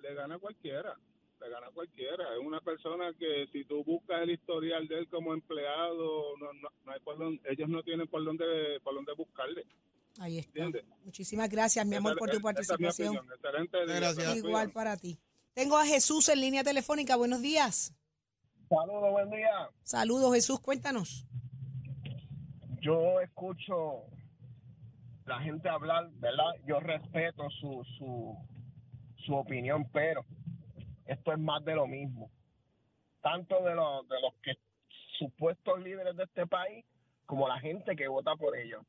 Le 0.04 0.14
gana 0.14 0.36
a 0.36 0.40
cualquiera, 0.40 0.96
le 1.40 1.50
gana 1.50 1.66
a 1.66 1.72
cualquiera. 1.72 2.36
Es 2.36 2.46
una 2.46 2.62
persona 2.62 3.12
que 3.18 3.48
si 3.52 3.66
tú 3.66 3.84
buscas 3.84 4.22
el 4.22 4.30
historial 4.30 4.88
de 4.88 5.00
él 5.00 5.08
como 5.08 5.34
empleado, 5.34 6.38
no, 6.38 6.54
no, 6.54 6.70
no 6.86 6.92
hay 6.92 7.00
por 7.00 7.18
dónde- 7.18 7.42
ellos 7.50 7.70
no 7.70 7.82
tienen 7.82 8.08
por 8.08 8.24
dónde, 8.24 8.80
por 8.84 8.94
dónde 8.94 9.14
buscarle. 9.14 9.66
Ahí 10.20 10.40
está. 10.40 10.50
¿Entiendes? 10.64 10.86
Muchísimas 11.06 11.50
gracias, 11.50 11.86
mi 11.86 11.96
amor, 11.96 12.12
Esa- 12.14 12.20
por 12.20 12.30
tu 12.30 12.38
esa 12.38 12.38
es 12.38 12.44
mi 12.44 12.54
participación. 12.54 13.16
Excelente 13.34 13.86
día. 13.86 13.96
Gracias. 13.96 14.36
Igual 14.38 14.72
para 14.72 14.98
ti. 14.98 15.20
Tengo 15.54 15.78
a 15.78 15.86
Jesús 15.86 16.30
en 16.30 16.42
línea 16.42 16.64
telefónica. 16.64 17.16
Buenos 17.16 17.42
días. 17.42 17.94
Saludos, 18.70 19.12
buen 19.12 19.30
día. 19.32 19.70
Saludos, 19.84 20.34
Jesús. 20.34 20.60
Cuéntanos. 20.62 21.26
Yo 22.82 23.20
escucho 23.22 24.06
la 25.26 25.40
gente 25.42 25.70
hablar, 25.70 26.10
¿verdad? 26.14 26.52
Yo 26.66 26.80
respeto 26.80 27.50
su, 27.60 27.84
su, 27.98 28.38
su 29.26 29.36
opinión, 29.36 29.90
pero 29.92 30.26
esto 31.06 31.32
es 31.34 31.40
más 31.40 31.64
de 31.66 31.76
lo 31.76 31.86
mismo. 31.88 32.32
Tanto 33.22 33.62
de, 33.64 33.76
los 33.76 34.08
de 34.08 34.20
los 34.22 34.34
que 34.42 34.54
supuestos 35.20 35.80
líderes 35.82 36.16
de 36.16 36.24
este 36.24 36.48
país 36.48 36.84
como 37.26 37.48
la 37.48 37.60
gente 37.60 37.96
que 37.96 38.08
vota 38.08 38.36
por 38.36 38.58
ellos. 38.58 38.82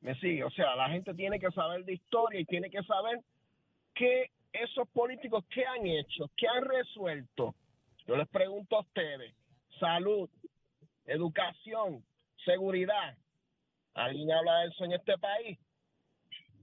¿Me 0.00 0.14
sigue? 0.16 0.44
O 0.44 0.50
sea, 0.50 0.74
la 0.76 0.88
gente 0.88 1.14
tiene 1.14 1.38
que 1.38 1.50
saber 1.50 1.84
de 1.84 1.94
historia 1.94 2.40
y 2.40 2.44
tiene 2.44 2.70
que 2.70 2.82
saber 2.84 3.20
qué 3.94 4.30
esos 4.52 4.88
políticos, 4.88 5.44
qué 5.50 5.64
han 5.64 5.86
hecho, 5.86 6.30
qué 6.36 6.48
han 6.48 6.64
resuelto. 6.64 7.54
Yo 8.06 8.16
les 8.16 8.28
pregunto 8.28 8.76
a 8.76 8.80
ustedes, 8.80 9.34
salud, 9.78 10.28
educación, 11.06 12.02
seguridad. 12.44 13.16
¿Alguien 13.94 14.32
habla 14.32 14.60
de 14.60 14.68
eso 14.68 14.84
en 14.84 14.92
este 14.92 15.18
país? 15.18 15.58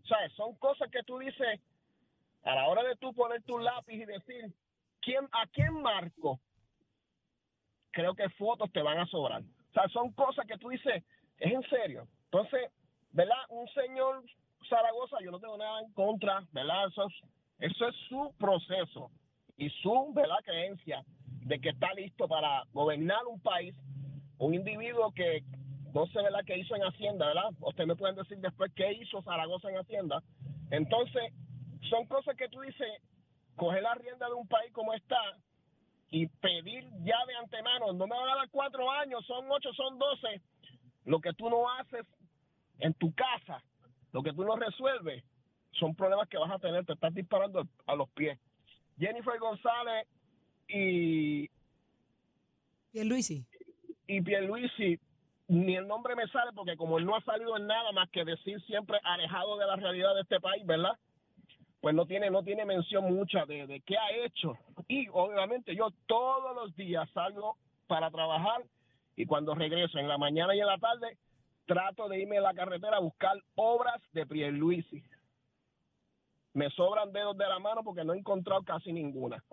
¿Sabes? 0.08 0.34
Son 0.34 0.56
cosas 0.56 0.90
que 0.90 1.04
tú 1.04 1.20
dices 1.20 1.62
a 2.44 2.56
la 2.56 2.68
hora 2.68 2.84
de 2.84 2.96
tú 2.96 3.14
poner 3.14 3.44
tu 3.44 3.60
lápiz 3.60 3.96
y 3.96 4.06
decir, 4.06 4.54
¿quién, 5.02 5.28
¿a 5.32 5.46
quién 5.48 5.74
marco? 5.82 6.40
Creo 7.92 8.16
que 8.16 8.30
fotos 8.30 8.72
te 8.72 8.82
van 8.82 9.00
a 9.00 9.06
sobrar. 9.08 9.42
O 9.42 9.74
sea, 9.74 9.88
son 9.90 10.12
cosas 10.14 10.46
que 10.48 10.58
tú 10.58 10.70
dices, 10.70 11.04
es 11.38 11.52
en 11.52 11.62
serio. 11.64 12.08
Entonces, 12.26 12.72
¿verdad? 13.18 13.36
Un 13.50 13.68
señor 13.70 14.24
Zaragoza, 14.70 15.18
yo 15.24 15.32
no 15.32 15.40
tengo 15.40 15.58
nada 15.58 15.82
en 15.82 15.92
contra, 15.94 16.44
¿verdad? 16.52 16.88
Eso 16.88 17.08
es, 17.08 17.72
eso 17.72 17.88
es 17.88 17.96
su 18.08 18.32
proceso 18.38 19.10
y 19.58 19.72
su, 19.82 20.14
¿verdad? 20.14 20.38
Creencia 20.46 21.04
de 21.42 21.60
que 21.60 21.70
está 21.70 21.92
listo 21.96 22.28
para 22.28 22.64
gobernar 22.74 23.26
un 23.26 23.40
país. 23.42 23.76
Un 24.38 24.54
individuo 24.54 25.12
que 25.14 25.44
no 25.96 26.06
sé, 26.08 26.22
¿verdad?, 26.22 26.42
qué 26.46 26.60
hizo 26.60 26.76
en 26.76 26.84
Hacienda, 26.84 27.26
¿verdad? 27.26 27.50
Ustedes 27.60 27.88
me 27.88 27.96
pueden 27.96 28.16
decir 28.16 28.38
después 28.38 28.72
qué 28.76 28.94
hizo 28.94 29.24
Zaragoza 29.24 29.72
en 29.72 29.78
Hacienda. 29.78 30.22
Entonces, 30.70 31.34
son 31.90 32.06
cosas 32.06 32.36
que 32.36 32.50
tú 32.50 32.62
dices, 32.62 32.88
coger 33.56 33.82
la 33.82 33.96
rienda 33.96 34.28
de 34.28 34.34
un 34.36 34.48
país 34.48 34.72
como 34.74 34.94
está 34.94 35.18
y 36.12 36.28
pedir 36.28 36.84
ya 37.02 37.18
de 37.26 37.36
antemano, 37.42 37.94
no 37.94 38.06
me 38.06 38.16
van 38.16 38.30
a 38.30 38.36
dar 38.36 38.50
cuatro 38.52 38.92
años, 38.92 39.26
son 39.26 39.50
ocho, 39.50 39.74
son 39.74 39.98
doce, 39.98 40.40
Lo 41.06 41.20
que 41.20 41.34
tú 41.34 41.50
no 41.50 41.68
haces 41.80 42.06
en 42.80 42.94
tu 42.94 43.14
casa, 43.14 43.64
lo 44.14 44.24
que 44.24 44.34
tú 44.34 44.44
no 44.44 44.56
resuelves, 44.56 45.24
son 45.72 45.96
problemas 45.96 46.28
que 46.28 46.38
vas 46.38 46.52
a 46.52 46.60
tener, 46.60 46.86
te 46.86 46.94
estás 46.94 47.14
disparando 47.14 47.68
a 47.86 47.96
los 47.96 48.10
pies. 48.10 48.40
Jennifer 48.98 49.38
González 49.40 50.08
y, 50.68 51.50
Pierluisi. 52.92 53.46
y 54.08 54.22
Pierluisi, 54.22 55.00
ni 55.48 55.76
el 55.76 55.88
nombre 55.88 56.16
me 56.16 56.28
sale 56.28 56.52
porque 56.54 56.76
como 56.76 56.98
él 56.98 57.06
no 57.06 57.16
ha 57.16 57.22
salido 57.22 57.56
en 57.58 57.68
nada 57.68 57.92
más 57.92 58.10
que 58.10 58.26
decir 58.26 58.60
siempre 58.62 59.00
alejado 59.04 59.58
de 59.58 59.68
la 59.68 59.76
realidad 59.76 60.16
de 60.16 60.22
este 60.22 60.40
país, 60.40 60.66
¿verdad? 60.66 60.98
Pues 61.80 61.94
no 61.94 62.06
tiene, 62.06 62.32
no 62.32 62.44
tiene 62.44 62.66
mención 62.66 63.14
mucha 63.14 63.46
de, 63.46 63.68
de 63.68 63.82
qué 63.82 63.98
ha 63.98 64.26
hecho. 64.26 64.58
Y 64.88 65.08
obviamente 65.10 65.76
yo 65.76 65.92
todos 66.08 66.56
los 66.56 66.76
días 66.76 67.08
salgo 67.14 67.56
para 67.86 68.10
trabajar 68.10 68.64
y 69.16 69.26
cuando 69.26 69.54
regreso 69.54 70.00
en 70.00 70.08
la 70.08 70.18
mañana 70.18 70.56
y 70.56 70.60
en 70.60 70.68
la 70.68 70.78
tarde 70.80 71.18
trato 71.68 72.08
de 72.10 72.22
irme 72.22 72.40
a 72.40 72.42
la 72.42 72.54
carretera 72.54 72.98
a 72.98 73.02
buscar 73.02 73.38
obras 73.56 74.02
de 74.14 74.26
Pierluisi. 74.26 75.04
Me 76.54 76.72
sobran 76.72 77.12
dedos 77.12 77.38
de 77.38 77.46
la 77.48 77.60
mano 77.60 77.84
porque 77.84 78.04
no 78.04 78.14
he 78.14 78.18
encontrado 78.18 78.64
casi 78.64 78.92
ninguna. 78.92 79.44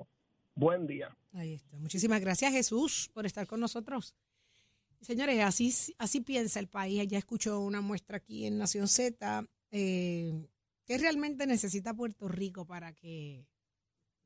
Buen 0.55 0.87
día. 0.87 1.15
Ahí 1.35 1.55
está. 1.55 1.77
Muchísimas 1.77 2.21
gracias, 2.21 2.53
Jesús, 2.53 3.11
por 3.13 3.27
estar 3.27 3.47
con 3.47 3.61
nosotros. 3.61 4.15
Señores, 5.01 5.39
así, 5.45 5.95
así 5.99 6.21
piensa 6.21 6.61
el 6.61 6.69
país. 6.69 7.07
Ya 7.09 7.19
escuchó 7.19 7.61
una 7.61 7.83
muestra 7.83 8.17
aquí 8.17 8.47
en 8.47 8.57
Nación 8.57 8.89
Z. 8.89 9.45
Eh, 9.71 10.49
¿Qué 10.87 10.97
realmente 10.97 11.47
necesita 11.47 11.93
Puerto 11.93 12.29
Rico 12.29 12.65
para 12.65 12.93
que 12.95 13.47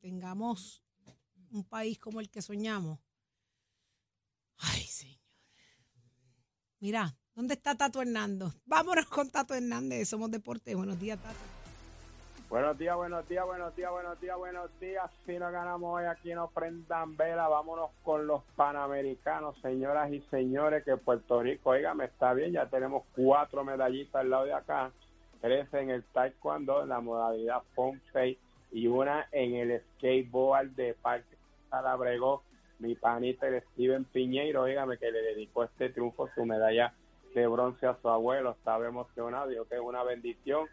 tengamos 0.01 0.85
un 1.51 1.65
país 1.65 1.99
como 1.99 2.21
el 2.21 2.31
que 2.31 2.43
soñamos? 2.43 3.01
Ay, 4.59 4.83
señor. 4.83 5.19
Mira, 6.81 7.17
¿dónde 7.39 7.55
está 7.55 7.77
Tato 7.77 8.03
Hernández? 8.03 8.49
Vámonos 8.67 9.07
con 9.07 9.31
Tato 9.31 9.55
Hernández. 9.55 10.09
Somos 10.09 10.29
Deportes. 10.29 10.75
Buenos 10.75 10.99
días, 10.99 11.21
Tato. 11.21 11.37
Buenos 12.51 12.77
días, 12.77 12.97
buenos 12.97 13.29
días, 13.29 13.47
buenos 13.47 13.77
días, 13.77 13.91
buenos 13.93 14.21
días, 14.21 14.37
buenos 14.37 14.81
días. 14.81 15.05
Si 15.25 15.39
no 15.39 15.53
ganamos 15.53 16.01
hoy 16.01 16.07
aquí 16.07 16.35
nos 16.35 16.51
prendan 16.51 17.17
vela, 17.17 17.47
vámonos 17.47 17.91
con 18.03 18.27
los 18.27 18.43
panamericanos, 18.57 19.57
señoras 19.61 20.11
y 20.11 20.21
señores, 20.31 20.83
que 20.83 20.97
Puerto 20.97 21.41
Rico, 21.41 21.75
me 21.95 22.07
está 22.07 22.33
bien, 22.33 22.53
ya 22.53 22.67
tenemos 22.67 23.05
cuatro 23.15 23.63
medallitas 23.65 24.17
al 24.17 24.31
lado 24.31 24.45
de 24.47 24.55
acá, 24.55 24.91
tres 25.41 25.73
en 25.75 25.91
el 25.91 26.03
taekwondo, 26.05 26.83
en 26.83 26.89
la 26.89 27.01
modalidad 27.01 27.63
Pompey 27.75 28.39
y 28.73 28.87
una 28.89 29.29
en 29.31 29.55
el 29.55 29.83
skateboard 29.95 30.71
de 30.71 30.95
Parque 30.95 31.37
Salabregó, 31.71 32.43
mi 32.79 32.95
panita 32.95 33.47
el 33.47 33.63
Steven 33.75 34.07
Piñeiro, 34.07 34.63
oígame, 34.63 34.97
que 34.97 35.13
le 35.13 35.21
dedicó 35.21 35.65
este 35.65 35.91
triunfo, 35.91 36.31
su 36.35 36.47
medalla 36.47 36.95
de 37.35 37.47
bronce 37.47 37.87
a 37.87 37.99
su 38.01 38.09
abuelo, 38.09 38.53
estaba 38.53 38.87
emocionado, 38.87 39.49
digo 39.49 39.65
que 39.67 39.77
es 39.77 39.81
una 39.81 40.03
bendición 40.03 40.69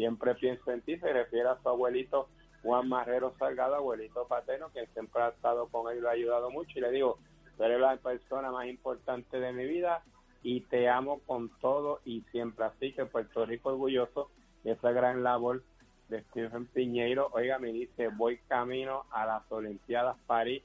siempre 0.00 0.34
pienso 0.34 0.70
en 0.70 0.80
ti, 0.80 0.96
se 0.96 1.12
refiere 1.12 1.46
a 1.46 1.58
su 1.60 1.68
abuelito 1.68 2.30
Juan 2.62 2.88
Marrero 2.88 3.34
Salgado, 3.38 3.74
abuelito 3.74 4.26
paterno, 4.26 4.72
que 4.72 4.86
siempre 4.94 5.20
ha 5.20 5.28
estado 5.28 5.68
con 5.68 5.92
él 5.92 5.98
y 5.98 6.00
lo 6.00 6.08
ha 6.08 6.12
ayudado 6.12 6.50
mucho. 6.50 6.78
Y 6.78 6.80
le 6.80 6.90
digo, 6.90 7.18
tú 7.58 7.64
eres 7.64 7.78
la 7.78 7.98
persona 7.98 8.50
más 8.50 8.66
importante 8.66 9.38
de 9.38 9.52
mi 9.52 9.66
vida 9.66 10.02
y 10.42 10.62
te 10.62 10.88
amo 10.88 11.20
con 11.26 11.50
todo 11.60 12.00
y 12.06 12.22
siempre. 12.32 12.64
Así 12.64 12.94
que 12.94 13.04
Puerto 13.04 13.44
Rico 13.44 13.68
orgulloso 13.68 14.30
de 14.64 14.72
esa 14.72 14.90
gran 14.90 15.22
labor 15.22 15.62
de 16.08 16.22
Stephen 16.22 16.64
Piñeiro. 16.68 17.28
Oiga, 17.32 17.58
me 17.58 17.70
dice, 17.70 18.08
voy 18.08 18.38
camino 18.48 19.04
a 19.10 19.26
las 19.26 19.52
Olimpiadas 19.52 20.16
París 20.26 20.62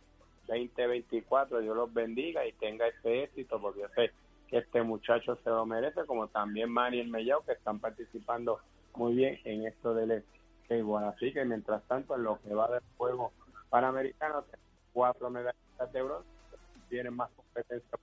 2024. 0.48 1.60
Dios 1.60 1.76
los 1.76 1.94
bendiga 1.94 2.48
y 2.48 2.54
tenga 2.54 2.88
ese 2.88 3.24
éxito, 3.24 3.60
porque 3.60 3.82
yo 3.82 3.90
sé 3.96 4.12
que 4.48 4.60
este 4.60 4.82
muchacho 4.84 5.38
se 5.44 5.50
lo 5.50 5.66
merece, 5.66 6.06
como 6.06 6.28
también 6.28 6.70
Mariel 6.70 7.10
Mellao, 7.10 7.44
que 7.44 7.54
están 7.54 7.80
participando 7.80 8.60
muy 8.96 9.16
bien 9.16 9.40
en 9.44 9.66
esto 9.66 9.94
del 9.94 10.24
igual 10.70 11.06
Así 11.06 11.32
que 11.32 11.46
mientras 11.46 11.84
tanto, 11.84 12.16
en 12.16 12.24
lo 12.24 12.42
que 12.42 12.54
va 12.54 12.68
del 12.70 12.82
juego 12.98 13.32
panamericano, 13.70 14.44
cuatro 14.94 15.30
medallistas 15.30 15.92
de 15.92 16.02
bronce, 16.02 16.30
tienen 16.90 17.16
más 17.16 17.30
competencia 17.32 17.98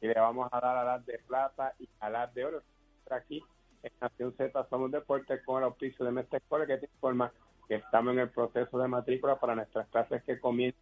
y 0.00 0.06
le 0.06 0.14
vamos 0.14 0.48
a 0.52 0.60
dar 0.60 0.76
a 0.76 0.84
las 0.84 1.06
de 1.06 1.18
plata 1.26 1.74
y 1.78 1.88
a 2.00 2.10
las 2.10 2.32
de 2.34 2.44
oro. 2.44 2.62
Aquí 3.10 3.42
en 3.82 3.92
Nación 4.00 4.34
Z 4.36 4.66
somos 4.68 4.90
deportes 4.90 5.42
con 5.44 5.58
el 5.58 5.64
auspicio 5.64 6.04
de 6.04 6.12
Mestre 6.12 6.38
Escuela 6.38 6.66
que 6.66 6.78
te 6.78 6.86
informa 6.86 7.32
que 7.68 7.76
estamos 7.76 8.12
en 8.12 8.20
el 8.20 8.30
proceso 8.30 8.78
de 8.78 8.88
matrícula 8.88 9.38
para 9.38 9.54
nuestras 9.54 9.88
clases 9.88 10.22
que 10.24 10.38
comienzan 10.38 10.80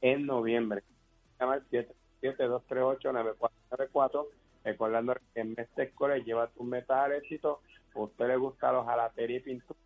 en 0.00 0.26
noviembre. 0.26 0.82
Llamar 1.38 1.62
7 1.70 1.94
787-238-9494. 2.22 4.26
Recordando 4.64 5.14
que 5.14 5.40
en 5.40 5.54
Mestre 5.56 5.92
College 5.92 6.24
lleva 6.24 6.48
tus 6.48 6.66
metas 6.66 6.98
al 6.98 7.12
éxito. 7.12 7.60
A 7.94 8.00
usted 8.00 8.26
le 8.28 8.36
gusta 8.36 8.72
los 8.72 8.86
jalatería 8.86 9.38
y 9.38 9.40
pintura, 9.40 9.78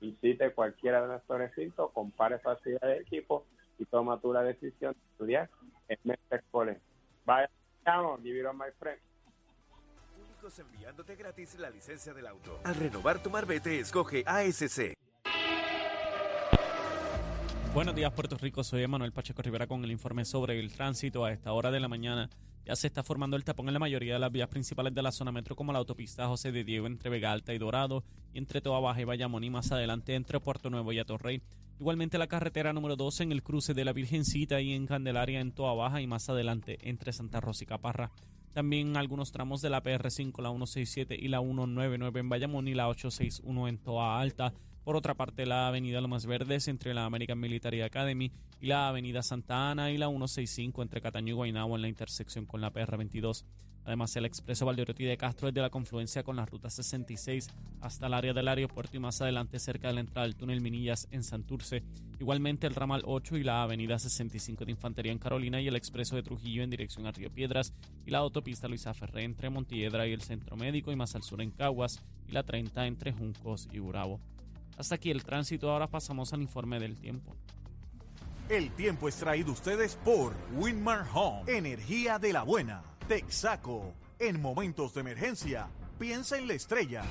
visite 0.00 0.52
cualquiera 0.52 1.02
de 1.02 1.08
nuestros 1.08 1.38
recintos, 1.38 1.90
compare 1.92 2.38
facilidades 2.38 2.98
de 2.98 3.02
equipo 3.02 3.46
y 3.78 3.84
toma 3.86 4.20
tu 4.20 4.32
la 4.32 4.42
decisión 4.42 4.92
de 4.92 5.00
estudiar 5.12 5.50
en 5.88 5.98
Mestre 6.04 6.42
College. 6.50 6.80
Vaya, 7.24 7.48
vamos, 7.84 8.22
divino 8.22 8.52
my 8.52 8.70
friend 8.78 9.00
enviándote 10.58 11.16
gratis 11.16 11.58
la 11.58 11.70
licencia 11.70 12.12
del 12.12 12.26
auto. 12.26 12.60
Al 12.64 12.74
renovar 12.74 13.22
tu 13.22 13.30
marbete, 13.30 13.80
escoge 13.80 14.24
ASC. 14.26 14.94
Buenos 17.74 17.96
días, 17.96 18.12
Puerto 18.12 18.38
Rico. 18.38 18.62
Soy 18.62 18.84
Emanuel 18.84 19.10
Pacheco 19.10 19.42
Rivera 19.42 19.66
con 19.66 19.82
el 19.82 19.90
informe 19.90 20.24
sobre 20.24 20.60
el 20.60 20.72
tránsito 20.72 21.24
a 21.24 21.32
esta 21.32 21.52
hora 21.52 21.72
de 21.72 21.80
la 21.80 21.88
mañana. 21.88 22.30
Ya 22.64 22.76
se 22.76 22.86
está 22.86 23.02
formando 23.02 23.36
el 23.36 23.42
tapón 23.42 23.66
en 23.66 23.72
la 23.72 23.80
mayoría 23.80 24.12
de 24.12 24.20
las 24.20 24.30
vías 24.30 24.46
principales 24.46 24.94
de 24.94 25.02
la 25.02 25.10
zona 25.10 25.32
metro, 25.32 25.56
como 25.56 25.72
la 25.72 25.80
autopista 25.80 26.28
José 26.28 26.52
de 26.52 26.62
Diego 26.62 26.86
entre 26.86 27.10
Vega 27.10 27.32
Alta 27.32 27.52
y 27.52 27.58
Dorado, 27.58 28.04
y 28.32 28.38
entre 28.38 28.60
Toa 28.60 28.78
Baja 28.78 29.00
y 29.00 29.04
Bayamón, 29.04 29.42
y 29.42 29.50
más 29.50 29.72
adelante 29.72 30.14
entre 30.14 30.38
Puerto 30.38 30.70
Nuevo 30.70 30.92
y 30.92 31.00
Atorrey. 31.00 31.42
Igualmente 31.80 32.16
la 32.16 32.28
carretera 32.28 32.72
número 32.72 32.94
12 32.94 33.24
en 33.24 33.32
el 33.32 33.42
cruce 33.42 33.74
de 33.74 33.84
la 33.84 33.92
Virgencita 33.92 34.60
y 34.60 34.72
en 34.72 34.86
Candelaria 34.86 35.40
en 35.40 35.50
Toa 35.50 35.74
Baja, 35.74 36.00
y 36.00 36.06
más 36.06 36.28
adelante 36.28 36.78
entre 36.80 37.12
Santa 37.12 37.40
Rosa 37.40 37.64
y 37.64 37.66
Caparra. 37.66 38.12
También 38.52 38.96
algunos 38.96 39.32
tramos 39.32 39.60
de 39.62 39.70
la 39.70 39.82
PR5, 39.82 40.40
la 40.40 40.50
167 40.50 41.16
y 41.18 41.26
la 41.26 41.40
199 41.40 42.20
en 42.20 42.28
Bayamón 42.28 42.68
y 42.68 42.74
la 42.74 42.86
861 42.86 43.66
en 43.66 43.78
Toa 43.78 44.20
Alta 44.20 44.54
por 44.84 44.96
otra 44.96 45.14
parte, 45.14 45.46
la 45.46 45.66
avenida 45.66 46.00
Lomas 46.00 46.26
Verdes 46.26 46.68
entre 46.68 46.92
la 46.92 47.06
American 47.06 47.40
Military 47.40 47.80
Academy 47.80 48.30
y 48.60 48.66
la 48.66 48.88
avenida 48.88 49.22
Santa 49.22 49.70
Ana 49.70 49.90
y 49.90 49.96
la 49.96 50.08
165 50.08 50.82
entre 50.82 51.00
Cataño 51.00 51.30
y 51.30 51.36
Guaynabo 51.36 51.74
en 51.76 51.82
la 51.82 51.88
intersección 51.88 52.44
con 52.44 52.60
la 52.60 52.72
PR22. 52.72 53.44
Además, 53.86 54.16
el 54.16 54.24
expreso 54.24 54.64
Valdeoriotti 54.64 55.04
de 55.04 55.16
Castro 55.16 55.48
desde 55.48 55.60
la 55.60 55.70
confluencia 55.70 56.22
con 56.22 56.36
la 56.36 56.46
ruta 56.46 56.70
66 56.70 57.48
hasta 57.80 58.06
el 58.06 58.14
área 58.14 58.32
del 58.32 58.48
aeropuerto 58.48 58.96
y 58.96 59.00
más 59.00 59.20
adelante 59.20 59.58
cerca 59.58 59.88
de 59.88 59.94
la 59.94 60.00
entrada 60.00 60.26
del 60.26 60.36
túnel 60.36 60.62
Minillas 60.62 61.06
en 61.10 61.22
Santurce. 61.22 61.82
Igualmente 62.18 62.66
el 62.66 62.74
ramal 62.74 63.02
8 63.04 63.36
y 63.36 63.42
la 63.42 63.62
avenida 63.62 63.98
65 63.98 64.64
de 64.64 64.70
Infantería 64.70 65.12
en 65.12 65.18
Carolina 65.18 65.60
y 65.60 65.68
el 65.68 65.76
expreso 65.76 66.16
de 66.16 66.22
Trujillo 66.22 66.62
en 66.62 66.70
dirección 66.70 67.06
a 67.06 67.12
Río 67.12 67.30
Piedras 67.30 67.74
y 68.06 68.10
la 68.10 68.18
autopista 68.18 68.68
Luisa 68.68 68.94
Ferré 68.94 69.24
entre 69.24 69.50
Montiedra 69.50 70.06
y 70.06 70.12
el 70.12 70.22
Centro 70.22 70.56
Médico 70.56 70.90
y 70.90 70.96
más 70.96 71.14
al 71.14 71.22
sur 71.22 71.42
en 71.42 71.50
Caguas 71.50 72.02
y 72.26 72.32
la 72.32 72.42
30 72.42 72.86
entre 72.86 73.12
Juncos 73.12 73.68
y 73.70 73.80
Urabo. 73.80 74.20
Hasta 74.76 74.96
aquí 74.96 75.10
el 75.10 75.24
tránsito, 75.24 75.70
ahora 75.70 75.86
pasamos 75.86 76.32
al 76.32 76.42
informe 76.42 76.80
del 76.80 76.96
tiempo. 76.96 77.34
El 78.48 78.70
tiempo 78.72 79.08
es 79.08 79.16
traído 79.16 79.52
ustedes 79.52 79.96
por 80.04 80.34
Winmar 80.54 81.06
Home, 81.14 81.50
energía 81.50 82.18
de 82.18 82.32
la 82.32 82.42
buena. 82.42 82.82
Texaco, 83.08 83.94
en 84.18 84.40
momentos 84.40 84.94
de 84.94 85.00
emergencia, 85.00 85.68
piensa 85.98 86.36
en 86.36 86.48
la 86.48 86.54
estrella. 86.54 87.04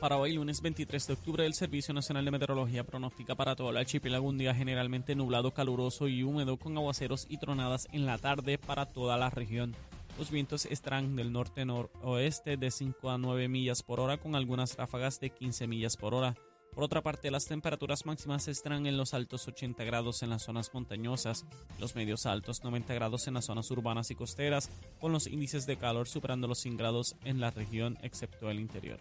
Para 0.00 0.18
hoy, 0.18 0.34
lunes 0.34 0.60
23 0.60 1.06
de 1.06 1.12
octubre, 1.14 1.46
el 1.46 1.54
Servicio 1.54 1.92
Nacional 1.94 2.24
de 2.24 2.30
Meteorología 2.30 2.84
pronostica 2.84 3.34
para 3.34 3.56
todo 3.56 3.70
el 3.70 3.78
archipiélago 3.78 4.28
un 4.28 4.38
día 4.38 4.54
generalmente 4.54 5.14
nublado, 5.14 5.52
caluroso 5.52 6.06
y 6.06 6.22
húmedo 6.22 6.58
con 6.58 6.76
aguaceros 6.76 7.26
y 7.28 7.38
tronadas 7.38 7.88
en 7.92 8.06
la 8.06 8.18
tarde 8.18 8.58
para 8.58 8.86
toda 8.86 9.16
la 9.16 9.30
región. 9.30 9.74
Los 10.18 10.30
vientos 10.30 10.64
estarán 10.64 11.14
del 11.14 11.30
norte-noroeste 11.30 12.56
de 12.56 12.70
5 12.70 13.10
a 13.10 13.18
9 13.18 13.48
millas 13.48 13.82
por 13.82 14.00
hora 14.00 14.16
con 14.16 14.34
algunas 14.34 14.74
ráfagas 14.76 15.20
de 15.20 15.28
15 15.28 15.66
millas 15.66 15.98
por 15.98 16.14
hora. 16.14 16.34
Por 16.72 16.84
otra 16.84 17.02
parte, 17.02 17.30
las 17.30 17.44
temperaturas 17.44 18.06
máximas 18.06 18.48
estarán 18.48 18.86
en 18.86 18.96
los 18.96 19.12
altos 19.12 19.46
80 19.46 19.84
grados 19.84 20.22
en 20.22 20.30
las 20.30 20.42
zonas 20.42 20.72
montañosas, 20.72 21.44
los 21.78 21.94
medios 21.94 22.24
altos 22.24 22.64
90 22.64 22.94
grados 22.94 23.28
en 23.28 23.34
las 23.34 23.46
zonas 23.46 23.70
urbanas 23.70 24.10
y 24.10 24.14
costeras, 24.14 24.70
con 25.00 25.12
los 25.12 25.26
índices 25.26 25.66
de 25.66 25.76
calor 25.76 26.08
superando 26.08 26.48
los 26.48 26.60
100 26.60 26.76
grados 26.78 27.16
en 27.24 27.40
la 27.40 27.50
región 27.50 27.98
excepto 28.02 28.50
el 28.50 28.60
interior. 28.60 29.00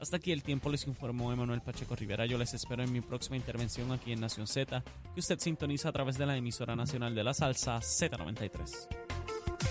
Hasta 0.00 0.16
aquí 0.16 0.32
el 0.32 0.42
tiempo 0.42 0.70
les 0.70 0.86
informó 0.88 1.32
Emanuel 1.32 1.62
Pacheco 1.62 1.94
Rivera. 1.94 2.26
Yo 2.26 2.36
les 2.36 2.52
espero 2.52 2.82
en 2.82 2.92
mi 2.92 3.00
próxima 3.00 3.36
intervención 3.36 3.92
aquí 3.92 4.12
en 4.12 4.20
Nación 4.20 4.46
Z, 4.46 4.82
que 5.14 5.20
usted 5.20 5.38
sintoniza 5.38 5.88
a 5.88 5.92
través 5.92 6.18
de 6.18 6.26
la 6.26 6.36
emisora 6.36 6.76
nacional 6.76 7.14
de 7.14 7.24
la 7.24 7.32
salsa 7.32 7.78
Z93. 7.78 9.05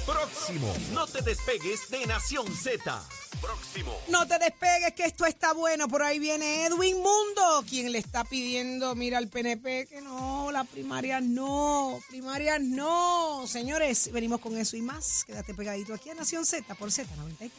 Próximo. 0.05 0.73
No 0.93 1.07
te 1.07 1.21
despegues 1.21 1.89
de 1.89 2.05
Nación 2.05 2.47
Z. 2.55 3.03
Próximo. 3.41 3.95
No 4.09 4.27
te 4.27 4.39
despegues 4.39 4.93
que 4.95 5.05
esto 5.05 5.25
está 5.25 5.53
bueno. 5.53 5.87
Por 5.87 6.03
ahí 6.03 6.19
viene 6.19 6.65
Edwin 6.65 6.97
Mundo, 6.97 7.63
quien 7.67 7.91
le 7.91 7.99
está 7.99 8.23
pidiendo, 8.23 8.95
mira 8.95 9.17
al 9.17 9.27
PNP 9.27 9.87
que 9.87 10.01
no 10.01 10.51
las 10.51 10.67
primarias 10.67 11.21
no, 11.21 11.99
primarias 12.09 12.61
no. 12.61 13.45
Señores, 13.47 14.11
venimos 14.11 14.39
con 14.39 14.57
eso 14.57 14.77
y 14.77 14.81
más. 14.81 15.25
Quédate 15.25 15.53
pegadito 15.53 15.93
aquí 15.93 16.09
a 16.09 16.15
Nación 16.15 16.45
Z 16.45 16.73
por 16.75 16.89
Z93. 16.89 17.51